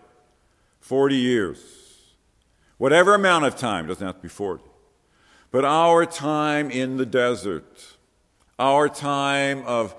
40 0.81 1.15
years. 1.15 1.59
Whatever 2.77 3.15
amount 3.15 3.45
of 3.45 3.55
time, 3.55 3.87
doesn't 3.87 4.05
have 4.05 4.17
to 4.17 4.21
be 4.21 4.27
40. 4.27 4.63
But 5.49 5.65
our 5.65 6.05
time 6.05 6.69
in 6.69 6.97
the 6.97 7.05
desert, 7.05 7.95
our 8.59 8.87
time 8.87 9.63
of 9.65 9.95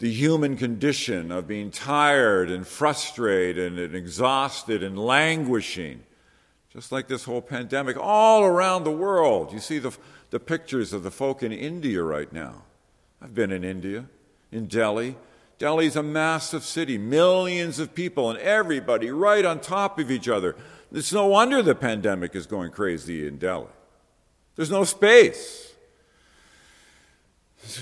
the 0.00 0.10
human 0.10 0.56
condition 0.56 1.30
of 1.30 1.46
being 1.46 1.70
tired 1.70 2.50
and 2.50 2.66
frustrated 2.66 3.78
and 3.78 3.94
exhausted 3.94 4.82
and 4.82 4.98
languishing, 4.98 6.02
just 6.70 6.90
like 6.90 7.06
this 7.06 7.24
whole 7.24 7.42
pandemic, 7.42 7.98
all 7.98 8.42
around 8.42 8.84
the 8.84 8.90
world. 8.90 9.52
You 9.52 9.58
see 9.58 9.78
the, 9.78 9.94
the 10.30 10.40
pictures 10.40 10.94
of 10.94 11.02
the 11.02 11.10
folk 11.10 11.42
in 11.42 11.52
India 11.52 12.02
right 12.02 12.32
now. 12.32 12.62
I've 13.20 13.34
been 13.34 13.52
in 13.52 13.62
India, 13.62 14.06
in 14.50 14.68
Delhi. 14.68 15.16
Delhi's 15.58 15.96
a 15.96 16.02
massive 16.02 16.64
city, 16.64 16.96
millions 16.96 17.78
of 17.78 17.94
people, 17.94 18.30
and 18.30 18.38
everybody 18.38 19.10
right 19.10 19.44
on 19.44 19.60
top 19.60 19.98
of 19.98 20.10
each 20.10 20.30
other. 20.30 20.56
It's 20.90 21.12
no 21.12 21.26
wonder 21.26 21.62
the 21.62 21.74
pandemic 21.74 22.34
is 22.34 22.46
going 22.46 22.72
crazy 22.72 23.28
in 23.28 23.36
Delhi. 23.36 23.68
There's 24.56 24.70
no 24.70 24.84
space. 24.84 25.74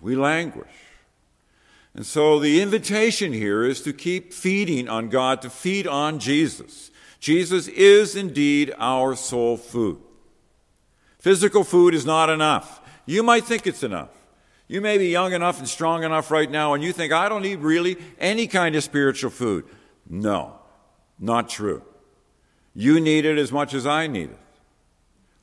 We 0.00 0.14
languish. 0.14 0.68
And 1.98 2.06
so 2.06 2.38
the 2.38 2.62
invitation 2.62 3.32
here 3.32 3.64
is 3.64 3.80
to 3.80 3.92
keep 3.92 4.32
feeding 4.32 4.88
on 4.88 5.08
God, 5.08 5.42
to 5.42 5.50
feed 5.50 5.84
on 5.84 6.20
Jesus, 6.20 6.92
Jesus 7.18 7.66
is 7.66 8.14
indeed 8.14 8.72
our 8.78 9.16
soul 9.16 9.56
food. 9.56 9.98
Physical 11.18 11.64
food 11.64 11.94
is 11.94 12.06
not 12.06 12.30
enough. 12.30 12.80
You 13.04 13.24
might 13.24 13.46
think 13.46 13.66
it's 13.66 13.82
enough. 13.82 14.10
You 14.68 14.80
may 14.80 14.96
be 14.96 15.08
young 15.08 15.32
enough 15.32 15.58
and 15.58 15.68
strong 15.68 16.04
enough 16.04 16.30
right 16.30 16.48
now, 16.48 16.72
and 16.72 16.84
you 16.84 16.92
think, 16.92 17.12
I 17.12 17.28
don't 17.28 17.42
need 17.42 17.58
really 17.58 17.96
any 18.20 18.46
kind 18.46 18.76
of 18.76 18.84
spiritual 18.84 19.30
food. 19.30 19.64
No, 20.08 20.54
not 21.18 21.48
true. 21.48 21.82
You 22.74 23.00
need 23.00 23.24
it 23.24 23.38
as 23.38 23.50
much 23.50 23.74
as 23.74 23.88
I 23.88 24.06
need 24.06 24.30
it. 24.30 24.38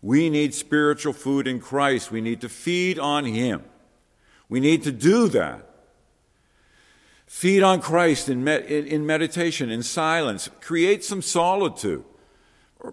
We 0.02 0.30
need 0.30 0.54
spiritual 0.54 1.12
food 1.12 1.48
in 1.48 1.60
Christ. 1.60 2.12
We 2.12 2.22
need 2.22 2.40
to 2.40 2.48
feed 2.48 2.98
on 2.98 3.26
Him. 3.26 3.62
We 4.48 4.62
need 4.62 4.84
to 4.84 4.94
do 4.94 5.28
that. 5.28 5.65
Feed 7.36 7.64
on 7.64 7.82
Christ 7.82 8.30
in, 8.30 8.46
med- 8.46 8.64
in 8.64 9.06
meditation, 9.06 9.70
in 9.70 9.84
silence. 9.84 10.50
Create 10.62 11.04
some 11.04 11.22
solitude. 11.22 12.06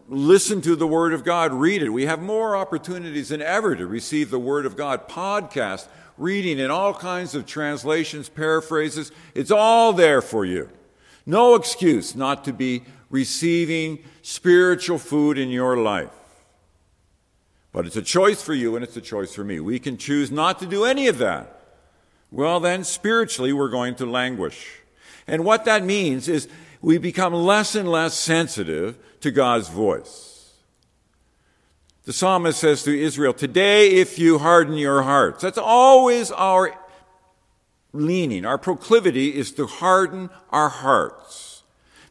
Listen 0.09 0.61
to 0.63 0.75
the 0.75 0.85
Word 0.85 1.13
of 1.13 1.23
God. 1.23 1.53
Read 1.53 1.81
it. 1.81 1.91
We 1.91 2.07
have 2.07 2.21
more 2.21 2.57
opportunities 2.57 3.29
than 3.29 3.41
ever 3.41 3.77
to 3.77 3.87
receive 3.87 4.33
the 4.33 4.41
Word 4.41 4.67
of 4.67 4.77
God. 4.77 5.09
Podcast, 5.09 5.87
reading 6.19 6.59
in 6.59 6.73
all 6.73 6.93
kinds 6.93 7.37
of 7.37 7.47
translations, 7.47 8.29
paraphrases. 8.29 9.13
It's 9.33 9.53
all 9.53 9.93
there 9.93 10.21
for 10.21 10.45
you. 10.45 10.69
No 11.25 11.55
excuse 11.55 12.17
not 12.17 12.43
to 12.47 12.53
be 12.53 12.83
receiving 13.11 14.03
spiritual 14.23 14.99
food 14.99 15.39
in 15.39 15.51
your 15.51 15.77
life. 15.77 16.11
But 17.71 17.87
it's 17.87 17.95
a 17.95 18.03
choice 18.03 18.43
for 18.43 18.55
you 18.55 18.75
and 18.75 18.83
it's 18.83 18.97
a 18.97 19.01
choice 19.01 19.33
for 19.33 19.45
me. 19.45 19.61
We 19.61 19.79
can 19.79 19.97
choose 19.97 20.33
not 20.33 20.59
to 20.59 20.67
do 20.67 20.85
any 20.85 21.07
of 21.07 21.19
that. 21.19 21.62
Well, 22.33 22.61
then, 22.61 22.83
spiritually, 22.83 23.53
we're 23.53 23.69
going 23.69 23.95
to 23.97 24.07
languish. 24.07 24.81
And 25.27 25.45
what 25.45 25.67
that 25.67 25.85
means 25.85 26.29
is 26.29 26.49
we 26.81 26.97
become 26.97 27.35
less 27.35 27.75
and 27.75 27.89
less 27.89 28.15
sensitive 28.15 28.97
to 29.21 29.31
God's 29.31 29.69
voice. 29.69 30.55
The 32.05 32.13
psalmist 32.13 32.59
says 32.59 32.83
to 32.85 32.99
Israel, 32.99 33.35
Today, 33.35 33.91
if 33.91 34.19
you 34.19 34.39
harden 34.39 34.75
your 34.75 35.03
hearts, 35.03 35.43
that's 35.43 35.59
always 35.59 36.31
our 36.33 36.75
leaning. 37.93 38.47
Our 38.47 38.59
proclivity 38.59 39.37
is 39.37 39.53
to 39.53 39.67
harden 39.67 40.31
our 40.49 40.71
hearts 40.71 41.63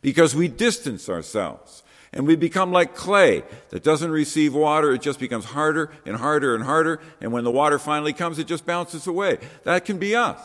because 0.03 0.35
we 0.35 0.47
distance 0.47 1.09
ourselves 1.09 1.81
and 2.13 2.27
we 2.27 2.35
become 2.35 2.71
like 2.71 2.93
clay 2.95 3.43
that 3.69 3.83
doesn't 3.83 4.11
receive 4.11 4.53
water. 4.53 4.91
It 4.91 5.01
just 5.01 5.19
becomes 5.19 5.45
harder 5.45 5.91
and 6.05 6.17
harder 6.17 6.55
and 6.55 6.63
harder. 6.63 6.99
And 7.21 7.31
when 7.31 7.43
the 7.43 7.51
water 7.51 7.79
finally 7.79 8.13
comes, 8.13 8.37
it 8.37 8.47
just 8.47 8.65
bounces 8.65 9.07
away. 9.07 9.37
That 9.63 9.85
can 9.85 9.97
be 9.97 10.15
us. 10.15 10.39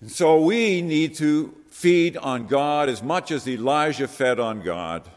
And 0.00 0.10
so 0.10 0.40
we 0.40 0.82
need 0.82 1.14
to 1.16 1.54
feed 1.68 2.16
on 2.16 2.46
God 2.46 2.88
as 2.88 3.02
much 3.02 3.30
as 3.30 3.46
Elijah 3.46 4.08
fed 4.08 4.40
on 4.40 4.62
God. 4.62 5.08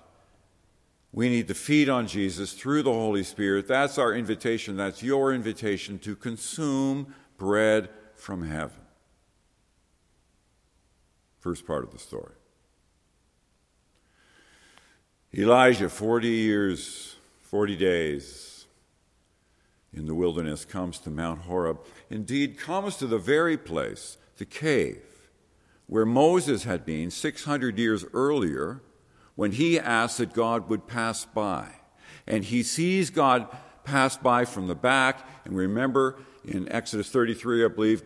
We 1.12 1.30
need 1.30 1.48
to 1.48 1.53
feed 1.53 1.89
on 1.89 2.08
Jesus 2.08 2.53
through 2.53 2.84
the 2.84 2.94
Holy 2.94 3.24
Spirit. 3.24 3.68
That's 3.68 3.98
our 3.98 4.13
invitation. 4.13 4.77
That's 4.77 5.01
your 5.01 5.34
invitation 5.34 6.00
to 6.00 6.15
consume 6.15 7.13
bread 7.38 7.89
from 8.15 8.44
heaven. 8.44 8.82
First 11.39 11.65
part 11.65 11.84
of 11.84 11.92
the 11.92 12.00
story. 12.00 12.34
Elijah, 15.36 15.90
40 15.90 16.28
years, 16.28 17.16
40 17.42 17.75
days 17.75 18.66
in 19.92 20.06
the 20.06 20.13
wilderness, 20.13 20.63
comes 20.63 21.00
to 21.00 21.10
Mount 21.10 21.42
Horeb. 21.42 21.80
Indeed, 22.12 22.60
comes 22.60 22.98
to 22.98 23.08
the 23.08 23.18
very 23.18 23.58
place, 23.58 24.18
the 24.38 24.46
cave, 24.46 25.02
where 25.88 26.06
Moses 26.06 26.66
had 26.66 26.86
been 26.86 27.10
600 27.10 27.80
years 27.80 28.06
earlier 28.13 28.82
when 29.36 29.54
he 29.54 29.80
asked 29.80 30.20
that 30.20 30.34
God 30.34 30.70
would 30.70 30.86
pass 30.86 31.25
by. 31.25 31.68
And 32.28 32.44
he 32.44 32.62
sees 32.62 33.10
God 33.10 33.48
pass 33.84 34.16
by 34.16 34.46
from 34.46 34.68
the 34.68 34.75
back. 34.75 35.28
And 35.46 35.58
remember 35.58 36.20
in 36.46 36.72
Exodus 36.72 37.10
33, 37.10 37.66
I 37.66 37.68
believe, 37.70 38.04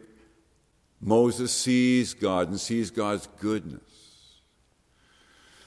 Moses 1.01 1.51
sees 1.51 2.13
God 2.13 2.47
and 2.47 2.59
sees 2.59 2.89
God's 2.89 3.27
goodness. 3.39 3.81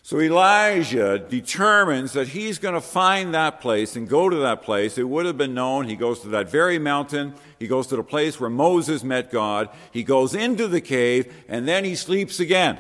So 0.03 0.19
Elijah 0.19 1.19
determines 1.19 2.15
that 2.15 2.29
he's 2.29 2.59
going 2.59 2.75
to 2.75 2.81
find 2.81 3.35
that 3.35 3.61
place 3.61 3.97
and 3.97 4.09
go 4.09 4.29
to 4.29 4.37
that 4.37 4.63
place. 4.63 4.97
It 4.97 5.09
would 5.09 5.27
have 5.27 5.37
been 5.37 5.55
known. 5.55 5.89
He 5.89 5.97
goes 5.97 6.21
to 6.21 6.29
that 6.29 6.51
very 6.51 6.79
mountain. 6.79 7.35
He 7.59 7.67
goes 7.67 7.87
to 7.89 7.97
the 7.97 8.03
place 8.03 8.41
where 8.41 8.51
Moses 8.51 9.05
met 9.05 9.31
God. 9.31 9.69
He 9.93 10.03
goes 10.03 10.35
into 10.35 10.69
the 10.69 10.81
cave 10.81 11.33
and 11.49 11.69
then 11.69 11.85
he 11.85 11.95
sleeps 11.95 12.41
again. 12.41 12.79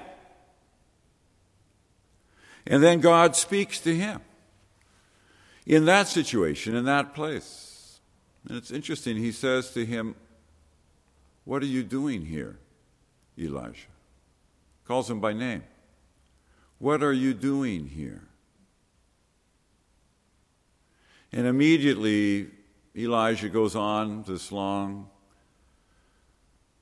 And 2.66 2.82
then 2.82 3.00
God 3.00 3.36
speaks 3.36 3.80
to 3.80 3.94
him 3.94 4.20
in 5.66 5.84
that 5.84 6.08
situation, 6.08 6.74
in 6.74 6.84
that 6.86 7.14
place. 7.14 8.00
And 8.48 8.56
it's 8.56 8.70
interesting. 8.70 9.16
He 9.16 9.32
says 9.32 9.72
to 9.72 9.84
him, 9.84 10.14
What 11.44 11.62
are 11.62 11.66
you 11.66 11.82
doing 11.82 12.24
here, 12.24 12.58
Elijah? 13.38 13.86
Calls 14.86 15.10
him 15.10 15.20
by 15.20 15.32
name. 15.32 15.62
What 16.80 17.02
are 17.02 17.12
you 17.12 17.34
doing 17.34 17.88
here? 17.88 18.22
And 21.30 21.46
immediately, 21.46 22.48
Elijah 22.96 23.50
goes 23.50 23.76
on 23.76 24.24
this 24.26 24.50
long 24.50 25.10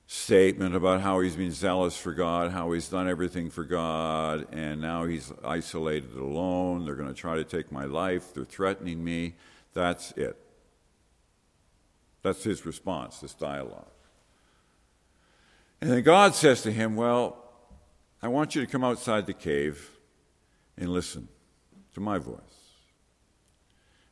statement 0.07 0.77
about 0.77 1.01
how 1.01 1.19
he's 1.19 1.35
been 1.35 1.51
zealous 1.51 1.97
for 1.97 2.13
God, 2.13 2.53
how 2.53 2.71
he's 2.71 2.89
done 2.89 3.09
everything 3.09 3.51
for 3.51 3.65
God, 3.65 4.47
and 4.53 4.81
now 4.81 5.05
he's 5.05 5.33
isolated 5.45 6.15
alone. 6.15 6.85
They're 6.85 6.95
going 6.95 7.13
to 7.13 7.21
try 7.21 7.35
to 7.35 7.45
take 7.45 7.73
my 7.73 7.85
life. 7.85 8.33
They're 8.33 8.45
threatening 8.45 9.03
me. 9.03 9.35
That's 9.75 10.13
it. 10.13 10.37
That's 12.23 12.45
his 12.45 12.65
response, 12.65 13.19
this 13.19 13.35
dialogue. 13.35 13.91
And 15.81 15.91
then 15.91 16.05
God 16.05 16.37
says 16.37 16.63
to 16.63 16.71
him, 16.71 16.95
Well, 16.95 17.48
I 18.23 18.29
want 18.29 18.55
you 18.55 18.61
to 18.61 18.67
come 18.67 18.85
outside 18.85 19.27
the 19.27 19.35
cave 19.35 19.91
and 20.77 20.91
listen 20.91 21.29
to 21.95 22.01
my 22.01 22.19
voice. 22.19 22.39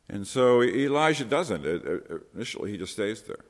And 0.09 0.27
so 0.27 0.62
Elijah 0.62 1.25
doesn't. 1.25 1.66
Uh, 1.66 2.14
uh, 2.14 2.19
initially, 2.35 2.71
he 2.71 2.79
just 2.79 2.92
stays 2.92 3.23
there. 3.23 3.45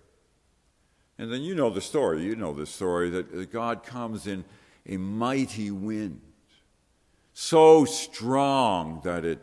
And 1.18 1.32
then 1.32 1.42
you 1.42 1.54
know 1.54 1.70
the 1.70 1.80
story. 1.80 2.22
You 2.22 2.36
know 2.36 2.52
the 2.54 2.66
story 2.66 3.10
that 3.10 3.52
God 3.52 3.82
comes 3.82 4.26
in 4.26 4.44
a 4.86 4.96
mighty 4.96 5.70
wind, 5.70 6.20
so 7.32 7.84
strong 7.84 9.00
that 9.04 9.24
it 9.24 9.40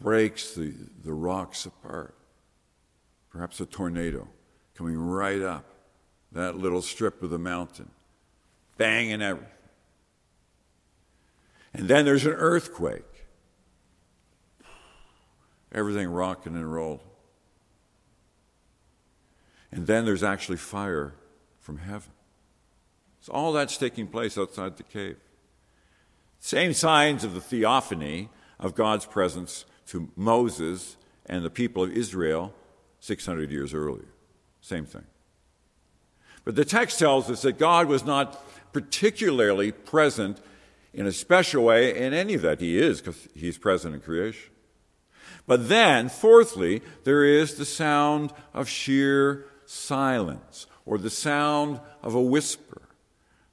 breaks 0.00 0.54
the, 0.54 0.74
the 1.04 1.12
rocks 1.12 1.66
apart. 1.66 2.14
Perhaps 3.30 3.60
a 3.60 3.66
tornado 3.66 4.28
coming 4.74 4.98
right 4.98 5.40
up 5.40 5.64
that 6.32 6.56
little 6.56 6.82
strip 6.82 7.22
of 7.22 7.30
the 7.30 7.38
mountain, 7.38 7.90
banging 8.76 9.22
everything. 9.22 9.48
And 11.74 11.88
then 11.88 12.04
there's 12.04 12.26
an 12.26 12.32
earthquake. 12.32 13.26
Everything 15.72 16.08
rocking 16.10 16.54
and 16.54 16.72
rolled. 16.72 17.00
And 19.70 19.86
then 19.86 20.04
there's 20.04 20.22
actually 20.22 20.58
fire 20.58 21.14
from 21.60 21.78
heaven. 21.78 22.12
So 23.20 23.32
all 23.32 23.52
that's 23.52 23.78
taking 23.78 24.06
place 24.06 24.36
outside 24.36 24.76
the 24.76 24.82
cave. 24.82 25.16
Same 26.38 26.74
signs 26.74 27.24
of 27.24 27.34
the 27.34 27.40
theophany 27.40 28.28
of 28.58 28.74
God's 28.74 29.06
presence 29.06 29.64
to 29.86 30.10
Moses 30.16 30.96
and 31.26 31.44
the 31.44 31.50
people 31.50 31.84
of 31.84 31.92
Israel 31.92 32.52
600 33.00 33.50
years 33.50 33.72
earlier. 33.72 34.08
Same 34.60 34.84
thing. 34.84 35.04
But 36.44 36.56
the 36.56 36.64
text 36.64 36.98
tells 36.98 37.30
us 37.30 37.42
that 37.42 37.58
God 37.58 37.86
was 37.86 38.04
not 38.04 38.44
particularly 38.72 39.70
present 39.70 40.40
in 40.94 41.06
a 41.06 41.12
special 41.12 41.64
way 41.64 41.96
in 41.96 42.12
any 42.12 42.34
of 42.34 42.42
that. 42.42 42.60
He 42.60 42.78
is, 42.78 43.00
because 43.00 43.28
he's 43.34 43.58
present 43.58 43.94
in 43.94 44.00
creation. 44.00 44.50
But 45.46 45.68
then, 45.68 46.08
fourthly, 46.08 46.82
there 47.04 47.24
is 47.24 47.54
the 47.54 47.64
sound 47.64 48.32
of 48.54 48.68
sheer 48.68 49.46
silence, 49.64 50.66
or 50.84 50.98
the 50.98 51.10
sound 51.10 51.80
of 52.02 52.14
a 52.14 52.22
whisper, 52.22 52.82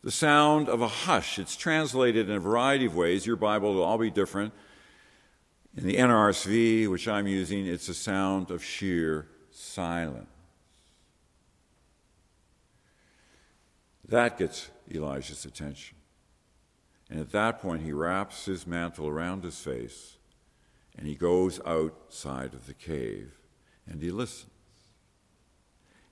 the 0.04 0.12
sound 0.12 0.70
of 0.70 0.82
a 0.82 0.88
hush. 0.88 1.40
It's 1.40 1.56
translated 1.56 2.30
in 2.30 2.36
a 2.36 2.40
variety 2.40 2.86
of 2.86 2.96
ways. 2.96 3.26
Your 3.26 3.36
Bible 3.36 3.74
will 3.74 3.84
all 3.84 3.98
be 3.98 4.12
different. 4.12 4.54
In 5.78 5.86
the 5.86 5.96
NRSV, 5.96 6.90
which 6.90 7.08
I'm 7.08 7.28
using, 7.28 7.66
it's 7.66 7.88
the 7.88 7.94
sound 7.94 8.52
of 8.52 8.64
sheer 8.64 9.28
silence. 9.52 10.28
That 14.08 14.40
gets 14.40 14.70
Elijah's 14.92 15.46
attention. 15.46 15.99
And 17.10 17.20
at 17.20 17.32
that 17.32 17.60
point, 17.60 17.82
he 17.82 17.92
wraps 17.92 18.46
his 18.46 18.68
mantle 18.68 19.08
around 19.08 19.44
his 19.44 19.60
face 19.60 20.18
and 20.98 21.08
he 21.08 21.16
goes 21.16 21.60
outside 21.66 22.54
of 22.54 22.68
the 22.68 22.74
cave 22.74 23.32
and 23.88 24.02
he 24.02 24.12
listens. 24.12 24.52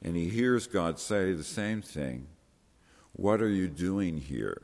And 0.01 0.15
he 0.15 0.29
hears 0.29 0.67
God 0.67 0.99
say 0.99 1.33
the 1.33 1.43
same 1.43 1.81
thing 1.81 2.27
What 3.13 3.41
are 3.41 3.49
you 3.49 3.67
doing 3.67 4.17
here, 4.17 4.61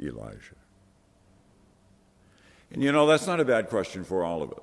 Elijah? 0.00 0.56
And 2.72 2.82
you 2.82 2.92
know, 2.92 3.06
that's 3.06 3.26
not 3.26 3.40
a 3.40 3.44
bad 3.44 3.68
question 3.68 4.04
for 4.04 4.24
all 4.24 4.42
of 4.42 4.52
us. 4.52 4.58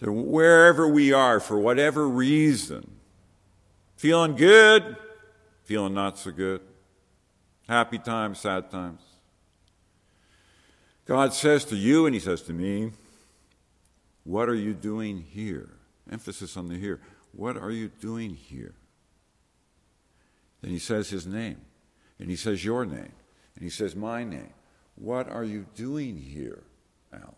So 0.00 0.12
wherever 0.12 0.86
we 0.86 1.12
are, 1.12 1.40
for 1.40 1.58
whatever 1.58 2.08
reason, 2.08 2.90
feeling 3.96 4.36
good, 4.36 4.96
feeling 5.62 5.94
not 5.94 6.18
so 6.18 6.30
good, 6.30 6.60
happy 7.68 7.98
times, 7.98 8.40
sad 8.40 8.70
times, 8.70 9.00
God 11.06 11.32
says 11.34 11.64
to 11.66 11.76
you 11.76 12.06
and 12.06 12.14
He 12.14 12.20
says 12.20 12.42
to 12.42 12.52
me, 12.52 12.92
What 14.24 14.48
are 14.48 14.54
you 14.54 14.72
doing 14.72 15.18
here? 15.18 15.70
Emphasis 16.10 16.56
on 16.56 16.68
the 16.68 16.76
here. 16.76 17.00
What 17.32 17.56
are 17.56 17.70
you 17.70 17.88
doing 18.00 18.34
here? 18.34 18.74
Then 20.60 20.70
He 20.70 20.78
says 20.78 21.10
His 21.10 21.26
name, 21.26 21.60
and 22.18 22.30
He 22.30 22.36
says 22.36 22.64
your 22.64 22.86
name, 22.86 23.12
and 23.54 23.64
He 23.64 23.70
says 23.70 23.94
my 23.94 24.24
name. 24.24 24.52
What 24.96 25.28
are 25.28 25.44
you 25.44 25.66
doing 25.74 26.16
here, 26.16 26.62
Alan? 27.12 27.34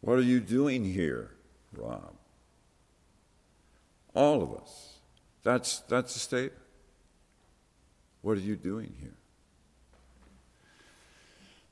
What 0.00 0.18
are 0.18 0.22
you 0.22 0.40
doing 0.40 0.84
here, 0.84 1.30
Rob? 1.72 2.14
All 4.14 4.42
of 4.42 4.54
us. 4.54 4.98
That's, 5.42 5.78
that's 5.80 6.14
the 6.14 6.20
state. 6.20 6.52
What 8.22 8.38
are 8.38 8.40
you 8.40 8.56
doing 8.56 8.94
here? 9.00 9.14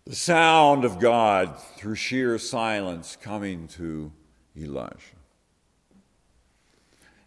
The 0.04 0.16
sound 0.16 0.84
of 0.84 0.98
God 0.98 1.56
through 1.76 1.94
sheer 1.94 2.38
silence 2.38 3.16
coming 3.20 3.68
to 3.68 4.12
Elijah. 4.56 4.96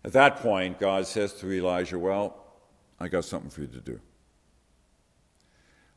At 0.03 0.11
that 0.13 0.37
point, 0.37 0.79
God 0.79 1.07
says 1.07 1.33
to 1.35 1.51
Elijah, 1.51 1.97
Well, 1.97 2.35
I 2.99 3.07
got 3.07 3.23
something 3.23 3.49
for 3.49 3.61
you 3.61 3.67
to 3.67 3.79
do. 3.79 3.99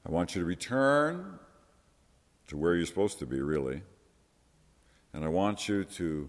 I 0.06 0.12
want 0.12 0.36
you 0.36 0.42
to 0.42 0.46
return 0.46 1.40
to 2.46 2.56
where 2.56 2.76
you're 2.76 2.86
supposed 2.86 3.18
to 3.18 3.26
be, 3.26 3.40
really. 3.40 3.82
And 5.12 5.24
I 5.24 5.28
want 5.28 5.68
you 5.68 5.82
to 5.84 6.28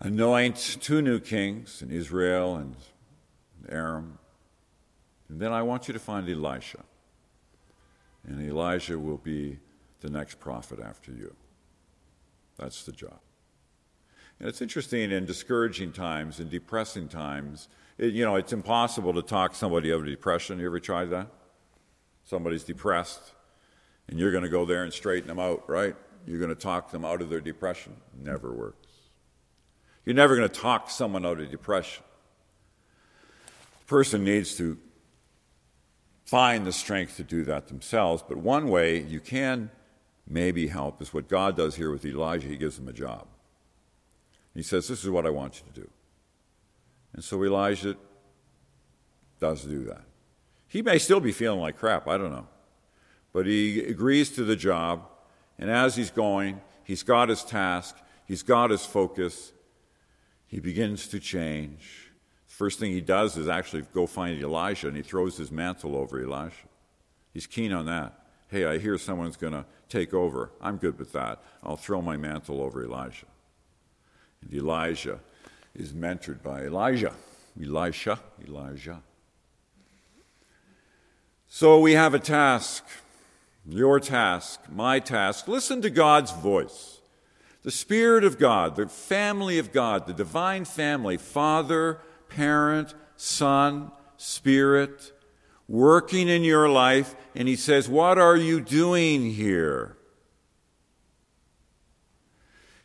anoint 0.00 0.78
two 0.82 1.00
new 1.00 1.18
kings 1.18 1.80
in 1.80 1.90
Israel 1.90 2.56
and 2.56 2.76
Aram. 3.70 4.18
And 5.32 5.40
then 5.40 5.50
I 5.50 5.62
want 5.62 5.88
you 5.88 5.94
to 5.94 5.98
find 5.98 6.28
Elisha. 6.28 6.80
And 8.28 8.38
Elijah 8.42 8.98
will 8.98 9.16
be 9.16 9.60
the 10.00 10.10
next 10.10 10.38
prophet 10.38 10.78
after 10.78 11.10
you. 11.10 11.34
That's 12.58 12.84
the 12.84 12.92
job. 12.92 13.18
And 14.38 14.46
it's 14.46 14.60
interesting 14.60 15.10
in 15.10 15.24
discouraging 15.24 15.92
times, 15.92 16.38
in 16.38 16.50
depressing 16.50 17.08
times, 17.08 17.70
it, 17.96 18.12
you 18.12 18.26
know, 18.26 18.36
it's 18.36 18.52
impossible 18.52 19.14
to 19.14 19.22
talk 19.22 19.54
somebody 19.54 19.90
out 19.90 20.00
of 20.00 20.06
depression. 20.06 20.58
You 20.58 20.66
ever 20.66 20.78
tried 20.78 21.06
that? 21.06 21.28
Somebody's 22.24 22.64
depressed, 22.64 23.32
and 24.08 24.18
you're 24.18 24.32
going 24.32 24.44
to 24.44 24.50
go 24.50 24.66
there 24.66 24.82
and 24.82 24.92
straighten 24.92 25.28
them 25.28 25.38
out, 25.38 25.66
right? 25.66 25.96
You're 26.26 26.40
going 26.40 26.54
to 26.54 26.54
talk 26.54 26.90
them 26.90 27.06
out 27.06 27.22
of 27.22 27.30
their 27.30 27.40
depression. 27.40 27.96
Never 28.22 28.52
works. 28.52 28.86
You're 30.04 30.14
never 30.14 30.36
going 30.36 30.48
to 30.48 30.60
talk 30.60 30.90
someone 30.90 31.24
out 31.24 31.40
of 31.40 31.50
depression. 31.50 32.04
The 33.80 33.86
person 33.86 34.24
needs 34.24 34.56
to 34.56 34.76
find 36.32 36.66
the 36.66 36.72
strength 36.72 37.18
to 37.18 37.22
do 37.22 37.44
that 37.44 37.68
themselves. 37.68 38.24
But 38.26 38.38
one 38.38 38.68
way 38.68 39.02
you 39.02 39.20
can 39.20 39.70
maybe 40.26 40.68
help 40.68 41.02
is 41.02 41.12
what 41.12 41.28
God 41.28 41.58
does 41.58 41.76
here 41.76 41.90
with 41.90 42.06
Elijah. 42.06 42.48
He 42.48 42.56
gives 42.56 42.78
him 42.78 42.88
a 42.88 42.92
job. 42.94 43.26
He 44.54 44.62
says, 44.62 44.88
This 44.88 45.04
is 45.04 45.10
what 45.10 45.26
I 45.26 45.30
want 45.30 45.60
you 45.60 45.70
to 45.70 45.80
do. 45.82 45.90
And 47.12 47.22
so 47.22 47.44
Elijah 47.44 47.96
does 49.40 49.64
do 49.64 49.84
that. 49.84 50.04
He 50.68 50.80
may 50.80 50.96
still 50.96 51.20
be 51.20 51.32
feeling 51.32 51.60
like 51.60 51.76
crap, 51.76 52.08
I 52.08 52.16
don't 52.16 52.32
know. 52.32 52.48
But 53.34 53.44
he 53.44 53.80
agrees 53.80 54.30
to 54.30 54.42
the 54.42 54.56
job, 54.56 55.06
and 55.58 55.70
as 55.70 55.96
he's 55.96 56.10
going, 56.10 56.62
he's 56.82 57.02
got 57.02 57.28
his 57.28 57.44
task, 57.44 57.94
he's 58.26 58.42
got 58.42 58.70
his 58.70 58.86
focus, 58.86 59.52
he 60.46 60.60
begins 60.60 61.08
to 61.08 61.20
change. 61.20 62.01
First 62.62 62.78
thing 62.78 62.92
he 62.92 63.00
does 63.00 63.36
is 63.36 63.48
actually 63.48 63.82
go 63.92 64.06
find 64.06 64.40
Elijah 64.40 64.86
and 64.86 64.96
he 64.96 65.02
throws 65.02 65.36
his 65.36 65.50
mantle 65.50 65.96
over 65.96 66.22
Elijah. 66.22 66.54
He's 67.34 67.48
keen 67.48 67.72
on 67.72 67.86
that. 67.86 68.12
Hey, 68.46 68.64
I 68.66 68.78
hear 68.78 68.96
someone's 68.98 69.36
going 69.36 69.52
to 69.52 69.64
take 69.88 70.14
over. 70.14 70.52
I'm 70.60 70.76
good 70.76 70.96
with 70.96 71.10
that. 71.10 71.42
I'll 71.64 71.74
throw 71.74 72.00
my 72.00 72.16
mantle 72.16 72.62
over 72.62 72.84
Elijah. 72.84 73.26
And 74.42 74.54
Elijah 74.54 75.18
is 75.74 75.92
mentored 75.92 76.40
by 76.40 76.60
Elijah. 76.60 77.14
Elisha, 77.60 78.20
Elijah. 78.46 79.02
So 81.48 81.80
we 81.80 81.94
have 81.94 82.14
a 82.14 82.20
task, 82.20 82.84
your 83.68 83.98
task, 83.98 84.60
my 84.70 85.00
task. 85.00 85.48
Listen 85.48 85.82
to 85.82 85.90
God's 85.90 86.30
voice. 86.30 87.00
The 87.64 87.72
Spirit 87.72 88.22
of 88.22 88.38
God, 88.38 88.76
the 88.76 88.86
family 88.86 89.58
of 89.58 89.72
God, 89.72 90.06
the 90.06 90.12
divine 90.12 90.64
family, 90.64 91.16
Father, 91.16 91.98
parent, 92.34 92.94
Son, 93.16 93.90
Spirit, 94.16 95.12
working 95.68 96.28
in 96.28 96.44
your 96.44 96.68
life. 96.68 97.14
And 97.34 97.48
He 97.48 97.56
says, 97.56 97.88
What 97.88 98.18
are 98.18 98.36
you 98.36 98.60
doing 98.60 99.30
here? 99.32 99.96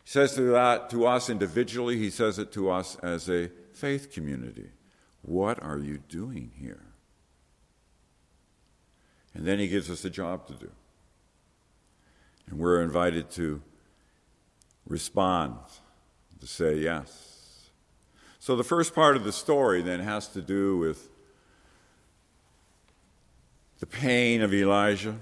He 0.04 0.12
says 0.12 0.36
to 0.36 0.42
that 0.52 0.90
to 0.92 1.06
us 1.06 1.30
individually, 1.30 1.98
he 1.98 2.10
says 2.10 2.40
it 2.40 2.54
to 2.54 2.72
us 2.72 2.96
as 3.04 3.30
a 3.30 3.52
faith 3.74 4.10
community. 4.10 4.70
What 5.22 5.62
are 5.62 5.78
you 5.78 5.98
doing 5.98 6.52
here? 6.58 6.86
And 9.34 9.46
then 9.46 9.60
he 9.60 9.68
gives 9.68 9.90
us 9.90 10.06
a 10.06 10.10
job 10.10 10.48
to 10.48 10.54
do. 10.54 10.72
And 12.50 12.58
we're 12.58 12.82
invited 12.82 13.30
to 13.32 13.62
respond, 14.88 15.58
to 16.40 16.48
say 16.48 16.78
yes. 16.78 17.27
So 18.48 18.56
the 18.56 18.64
first 18.64 18.96
part 18.96 19.18
of 19.18 19.26
the 19.26 19.34
story 19.34 19.82
then 19.82 20.00
has 20.00 20.30
to 20.30 20.42
do 20.42 20.78
with 20.78 21.10
the 23.80 23.86
pain 23.86 24.42
of 24.42 24.54
Elijah, 24.54 25.18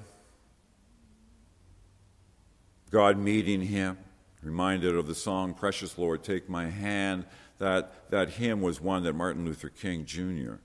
God 2.91 3.17
meeting 3.17 3.61
him, 3.61 3.97
reminded 4.43 4.95
of 4.95 5.07
the 5.07 5.15
song, 5.15 5.55
Precious 5.55 5.97
Lord, 5.97 6.21
Take 6.23 6.47
My 6.47 6.67
Hand. 6.67 7.25
That, 7.57 8.11
that 8.11 8.29
hymn 8.29 8.61
was 8.61 8.79
one 8.79 9.01
that 9.05 9.13
Martin 9.13 9.43
Luther 9.43 9.69
King 9.69 10.05
Jr. 10.05 10.57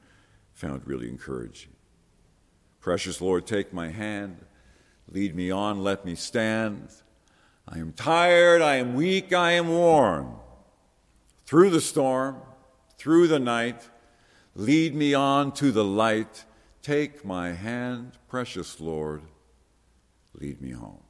found 0.52 0.86
really 0.86 1.08
encouraging. 1.08 1.72
Precious 2.78 3.22
Lord, 3.22 3.46
take 3.46 3.72
my 3.72 3.88
hand, 3.88 4.36
lead 5.10 5.34
me 5.34 5.50
on, 5.50 5.82
let 5.82 6.04
me 6.04 6.14
stand. 6.14 6.90
I 7.66 7.78
am 7.78 7.94
tired, 7.94 8.60
I 8.60 8.74
am 8.76 8.92
weak, 8.92 9.32
I 9.32 9.52
am 9.52 9.70
worn. 9.70 10.34
Through 11.46 11.70
the 11.70 11.80
storm, 11.80 12.36
through 13.00 13.26
the 13.26 13.38
night, 13.38 13.88
lead 14.54 14.94
me 14.94 15.14
on 15.14 15.52
to 15.52 15.72
the 15.72 15.82
light. 15.82 16.44
Take 16.82 17.24
my 17.24 17.52
hand, 17.52 18.12
precious 18.28 18.78
Lord, 18.78 19.22
lead 20.34 20.60
me 20.60 20.72
home. 20.72 21.00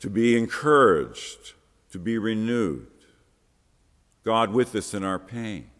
To 0.00 0.10
be 0.10 0.36
encouraged, 0.36 1.54
to 1.92 1.98
be 1.98 2.18
renewed. 2.18 2.88
God 4.22 4.52
with 4.52 4.74
us 4.74 4.92
in 4.92 5.02
our 5.02 5.18
pain. 5.18 5.70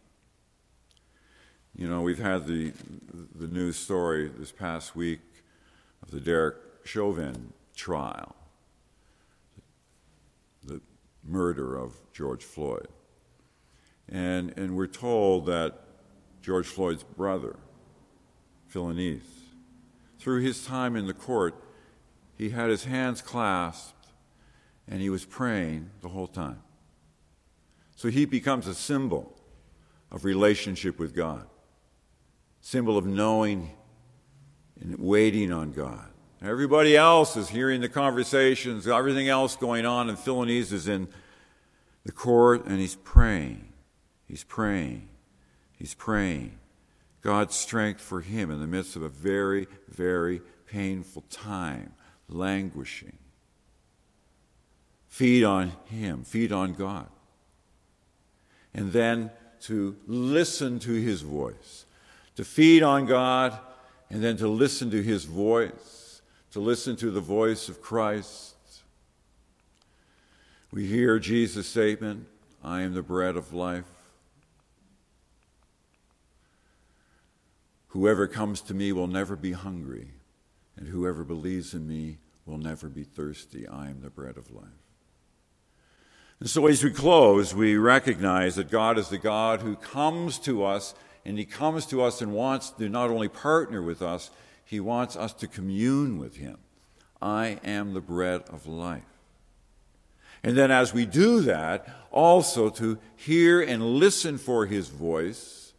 You 1.77 1.87
know, 1.87 2.01
we've 2.01 2.19
had 2.19 2.47
the, 2.47 2.73
the 3.35 3.49
news 3.49 3.77
story 3.77 4.31
this 4.35 4.51
past 4.51 4.97
week 4.97 5.21
of 6.03 6.11
the 6.11 6.21
Derek 6.21 6.57
Chauvin 6.85 7.53
trial, 7.77 8.35
the 10.65 10.81
murder 11.23 11.77
of 11.77 11.93
George 12.15 12.45
Floyd. 12.45 12.89
And, 14.11 14.57
and 14.57 14.77
we're 14.77 14.87
told 14.87 15.47
that 15.47 15.81
George 16.40 16.66
Floyd's 16.66 17.03
brother, 17.03 17.57
Philonise, 18.73 19.21
through 20.18 20.42
his 20.42 20.64
time 20.64 20.97
in 20.97 21.07
the 21.07 21.14
court, 21.14 21.55
he 22.37 22.51
had 22.51 22.71
his 22.71 22.85
hands 22.85 23.21
clasped 23.21 24.09
and 24.87 25.01
he 25.01 25.11
was 25.11 25.25
praying 25.25 25.90
the 26.01 26.09
whole 26.09 26.27
time. 26.27 26.62
So 27.97 28.09
he 28.09 28.25
becomes 28.25 28.66
a 28.66 28.75
symbol 28.75 29.37
of 30.11 30.25
relationship 30.25 30.99
with 30.99 31.14
God 31.14 31.47
symbol 32.61 32.99
of 32.99 33.07
knowing 33.07 33.71
and 34.81 34.99
waiting 34.99 35.53
on 35.53 35.73
God. 35.73 36.07
Everybody 36.42 36.97
else 36.97 37.37
is 37.37 37.49
hearing 37.49 37.81
the 37.81 37.88
conversations, 37.88 38.87
everything 38.87 39.29
else 39.29 39.57
going 39.57 39.87
on, 39.87 40.09
and 40.09 40.18
Philonise 40.18 40.73
is 40.73 40.87
in 40.87 41.09
the 42.05 42.12
court 42.12 42.66
and 42.66 42.79
he's 42.79 42.94
praying. 42.94 43.67
He's 44.29 44.45
praying. 44.45 45.09
He's 45.73 45.95
praying. 45.95 46.59
God's 47.23 47.57
strength 47.57 48.01
for 48.01 48.21
him 48.21 48.51
in 48.51 48.61
the 48.61 48.67
midst 48.67 48.95
of 48.95 49.03
a 49.03 49.09
very, 49.09 49.67
very 49.88 50.41
painful 50.67 51.25
time, 51.31 51.95
languishing. 52.29 53.19
Feed 55.09 55.43
on 55.43 55.73
him, 55.87 56.23
feed 56.23 56.53
on 56.53 56.75
God. 56.75 57.09
And 58.73 58.93
then 58.93 59.31
to 59.62 59.97
listen 60.07 60.79
to 60.81 60.93
his 60.93 61.23
voice 61.23 61.87
to 62.38 62.45
feed 62.45 62.85
on 62.85 63.05
God, 63.05 63.59
and 64.11 64.23
then 64.23 64.37
to 64.37 64.47
listen 64.47 64.93
to 64.93 65.03
His 65.03 65.25
voice, 65.25 66.23
to 66.53 66.61
listen 66.61 66.95
to 66.95 67.11
the 67.11 67.21
voice 67.21 67.69
of 67.69 67.83
Christ. 67.83 68.55
We 70.71 70.87
hear 70.87 71.19
Jesus' 71.19 71.67
statement 71.67 72.29
I 72.62 72.83
am 72.83 72.95
the 72.95 73.03
bread 73.03 73.37
of 73.37 73.53
life. 73.53 73.91
Whoever 77.88 78.27
comes 78.27 78.61
to 78.62 78.74
me 78.74 78.92
will 78.92 79.07
never 79.07 79.35
be 79.35 79.53
hungry, 79.53 80.09
and 80.77 80.88
whoever 80.88 81.24
believes 81.24 81.72
in 81.72 81.88
me 81.88 82.18
will 82.44 82.59
never 82.59 82.88
be 82.88 83.05
thirsty. 83.05 83.66
I 83.66 83.88
am 83.88 84.01
the 84.03 84.11
bread 84.11 84.37
of 84.37 84.51
life. 84.51 84.64
And 86.40 86.48
so, 86.48 86.66
as 86.66 86.85
we 86.85 86.90
close, 86.90 87.55
we 87.55 87.77
recognize 87.77 88.55
that 88.57 88.70
God 88.70 88.98
is 88.98 89.09
the 89.09 89.18
God 89.18 89.61
who 89.61 89.74
comes 89.74 90.38
to 90.40 90.64
us, 90.64 90.94
and 91.24 91.38
He 91.38 91.44
comes 91.44 91.87
to 91.87 92.03
us 92.03 92.20
and 92.20 92.33
wants 92.33 92.70
to 92.70 92.88
not 92.88 93.11
only 93.11 93.29
partner 93.29 93.83
with 93.83 94.03
us, 94.03 94.31
He 94.64 94.81
wants 94.81 95.16
us 95.16 95.33
to 95.35 95.48
commune 95.48 96.18
with 96.18 96.37
Him. 96.37 96.59
I 97.20 97.59
am 97.64 97.94
the 97.94 98.01
bread 98.01 98.42
of 98.51 98.66
life. 98.66 99.03
And 100.44 100.57
then, 100.57 100.70
as 100.70 100.94
we 100.94 101.07
do 101.07 101.40
that, 101.40 101.88
also 102.12 102.68
to 102.70 102.98
hear 103.16 103.61
and 103.61 103.83
listen 103.83 104.38
for 104.38 104.66
His 104.66 104.88
voice, 104.88 105.72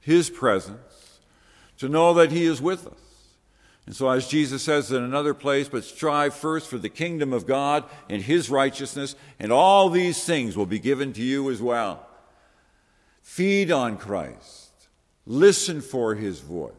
His 0.00 0.28
presence, 0.28 0.89
to 1.80 1.88
know 1.88 2.14
that 2.14 2.30
He 2.30 2.44
is 2.44 2.62
with 2.62 2.86
us. 2.86 2.92
And 3.86 3.96
so, 3.96 4.08
as 4.10 4.28
Jesus 4.28 4.62
says 4.62 4.92
in 4.92 5.02
another 5.02 5.34
place, 5.34 5.68
but 5.68 5.82
strive 5.82 6.34
first 6.34 6.68
for 6.68 6.76
the 6.78 6.90
kingdom 6.90 7.32
of 7.32 7.46
God 7.46 7.84
and 8.08 8.22
His 8.22 8.50
righteousness, 8.50 9.16
and 9.38 9.50
all 9.50 9.88
these 9.88 10.22
things 10.22 10.56
will 10.56 10.66
be 10.66 10.78
given 10.78 11.12
to 11.14 11.22
you 11.22 11.50
as 11.50 11.60
well. 11.60 12.06
Feed 13.22 13.72
on 13.72 13.96
Christ, 13.96 14.70
listen 15.26 15.80
for 15.80 16.14
His 16.14 16.40
voice. 16.40 16.74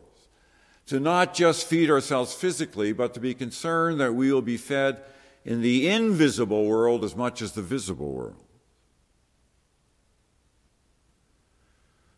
To 0.88 1.00
not 1.00 1.34
just 1.34 1.66
feed 1.66 1.90
ourselves 1.90 2.34
physically, 2.34 2.94
but 2.94 3.14
to 3.16 3.20
be 3.20 3.34
concerned 3.34 4.00
that 4.00 4.14
we 4.14 4.32
will 4.32 4.42
be 4.42 4.58
fed 4.58 5.02
in 5.44 5.62
the 5.62 5.88
invisible 5.88 6.66
world 6.66 7.04
as 7.04 7.16
much 7.16 7.42
as 7.42 7.54
the 7.54 7.62
visible 7.62 8.12
world. 8.12 8.44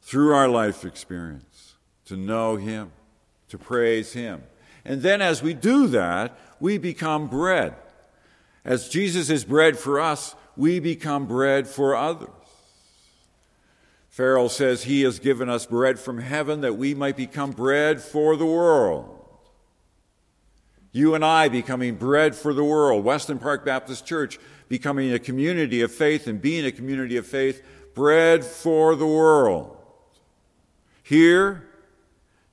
Through 0.02 0.34
our 0.34 0.50
life 0.50 0.84
experience, 0.84 1.73
to 2.06 2.16
know 2.16 2.56
Him, 2.56 2.92
to 3.50 3.58
praise 3.58 4.14
Him. 4.14 4.44
And 4.86 5.02
then 5.02 5.22
as 5.22 5.42
we 5.42 5.54
do 5.54 5.88
that, 5.88 6.38
we 6.60 6.78
become 6.78 7.28
bread. 7.28 7.76
As 8.66 8.90
Jesus 8.90 9.30
is 9.30 9.44
bread 9.44 9.78
for 9.78 10.00
us, 10.00 10.36
we 10.56 10.80
become 10.80 11.26
bread 11.26 11.68
for 11.68 11.96
others. 11.96 12.30
Farrell 14.10 14.50
says 14.50 14.84
he 14.84 15.02
has 15.02 15.18
given 15.18 15.50
us 15.50 15.66
bread 15.66 16.00
from 16.00 16.20
heaven 16.20 16.62
that 16.62 16.78
we 16.78 16.94
might 16.94 17.18
become 17.18 17.52
bread 17.52 18.00
for 18.00 18.36
the 18.36 18.46
world. 18.46 19.20
You 20.92 21.16
and 21.16 21.26
I 21.26 21.50
becoming 21.50 21.96
bread 21.96 22.36
for 22.36 22.54
the 22.54 22.64
world. 22.64 23.04
Weston 23.04 23.40
Park 23.40 23.66
Baptist 23.66 24.06
Church 24.06 24.38
becoming 24.70 25.12
a 25.12 25.18
community 25.18 25.82
of 25.82 25.92
faith 25.92 26.28
and 26.28 26.40
being 26.40 26.64
a 26.64 26.72
community 26.72 27.18
of 27.18 27.26
faith, 27.26 27.64
bread 27.96 28.46
for 28.46 28.96
the 28.96 29.08
world. 29.08 29.76
Here, 31.02 31.68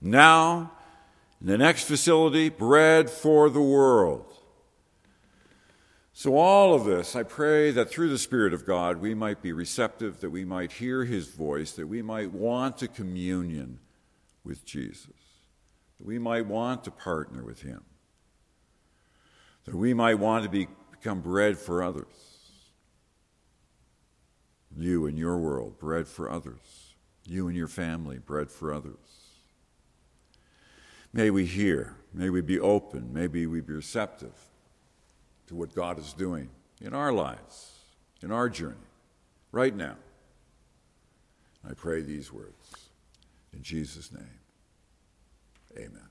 now, 0.01 0.73
in 1.41 1.47
the 1.47 1.59
next 1.59 1.85
facility, 1.85 2.49
bread 2.49 3.11
for 3.11 3.51
the 3.51 3.61
world. 3.61 4.27
So, 6.13 6.37
all 6.37 6.75
of 6.75 6.85
this, 6.85 7.17
I 7.17 7.23
pray 7.23 7.71
that 7.71 7.91
through 7.91 8.11
the 8.11 8.19
Spirit 8.19 8.53
of 8.53 8.67
God, 8.67 8.99
we 8.99 9.15
might 9.15 9.41
be 9.41 9.53
receptive, 9.53 10.21
that 10.21 10.31
we 10.31 10.45
might 10.45 10.73
hear 10.73 11.05
His 11.05 11.29
voice, 11.29 11.73
that 11.73 11.87
we 11.87 12.03
might 12.03 12.33
want 12.33 12.79
to 12.79 12.89
communion 12.89 13.79
with 14.45 14.65
Jesus, 14.65 15.07
that 15.99 16.07
we 16.07 16.19
might 16.19 16.47
want 16.47 16.85
to 16.85 16.91
partner 16.91 17.43
with 17.43 17.63
Him 17.63 17.85
that 19.65 19.75
we 19.75 19.95
might 19.95 20.19
want 20.19 20.45
to 20.45 20.51
be, 20.51 20.69
become 20.91 21.21
bread 21.21 21.59
for 21.59 21.83
others. 21.83 22.07
You 24.77 25.07
and 25.07 25.19
your 25.19 25.39
world, 25.39 25.79
bread 25.79 26.07
for 26.09 26.31
others. 26.31 26.95
You 27.27 27.49
and 27.49 27.57
your 27.57 27.69
family, 27.69 28.19
bread 28.19 28.51
for 28.51 28.73
others. 28.73 28.97
May 31.13 31.31
we 31.31 31.45
hear, 31.45 31.97
may 32.15 32.31
we 32.31 32.41
be 32.41 32.61
open, 32.61 33.13
may 33.13 33.27
we 33.27 33.47
be 33.47 33.73
receptive 33.73 34.35
to 35.49 35.55
what 35.55 35.75
God 35.75 35.99
is 35.99 36.13
doing 36.13 36.49
in 36.81 36.95
our 36.95 37.13
lives, 37.13 37.73
in 38.23 38.31
our 38.31 38.49
journey, 38.49 38.77
right 39.51 39.75
now. 39.75 39.97
I 41.69 41.75
pray 41.75 42.03
these 42.03 42.33
words 42.33 42.91
in 43.53 43.63
Jesus' 43.63 44.13
name. 44.13 44.39
Amen. 45.77 46.10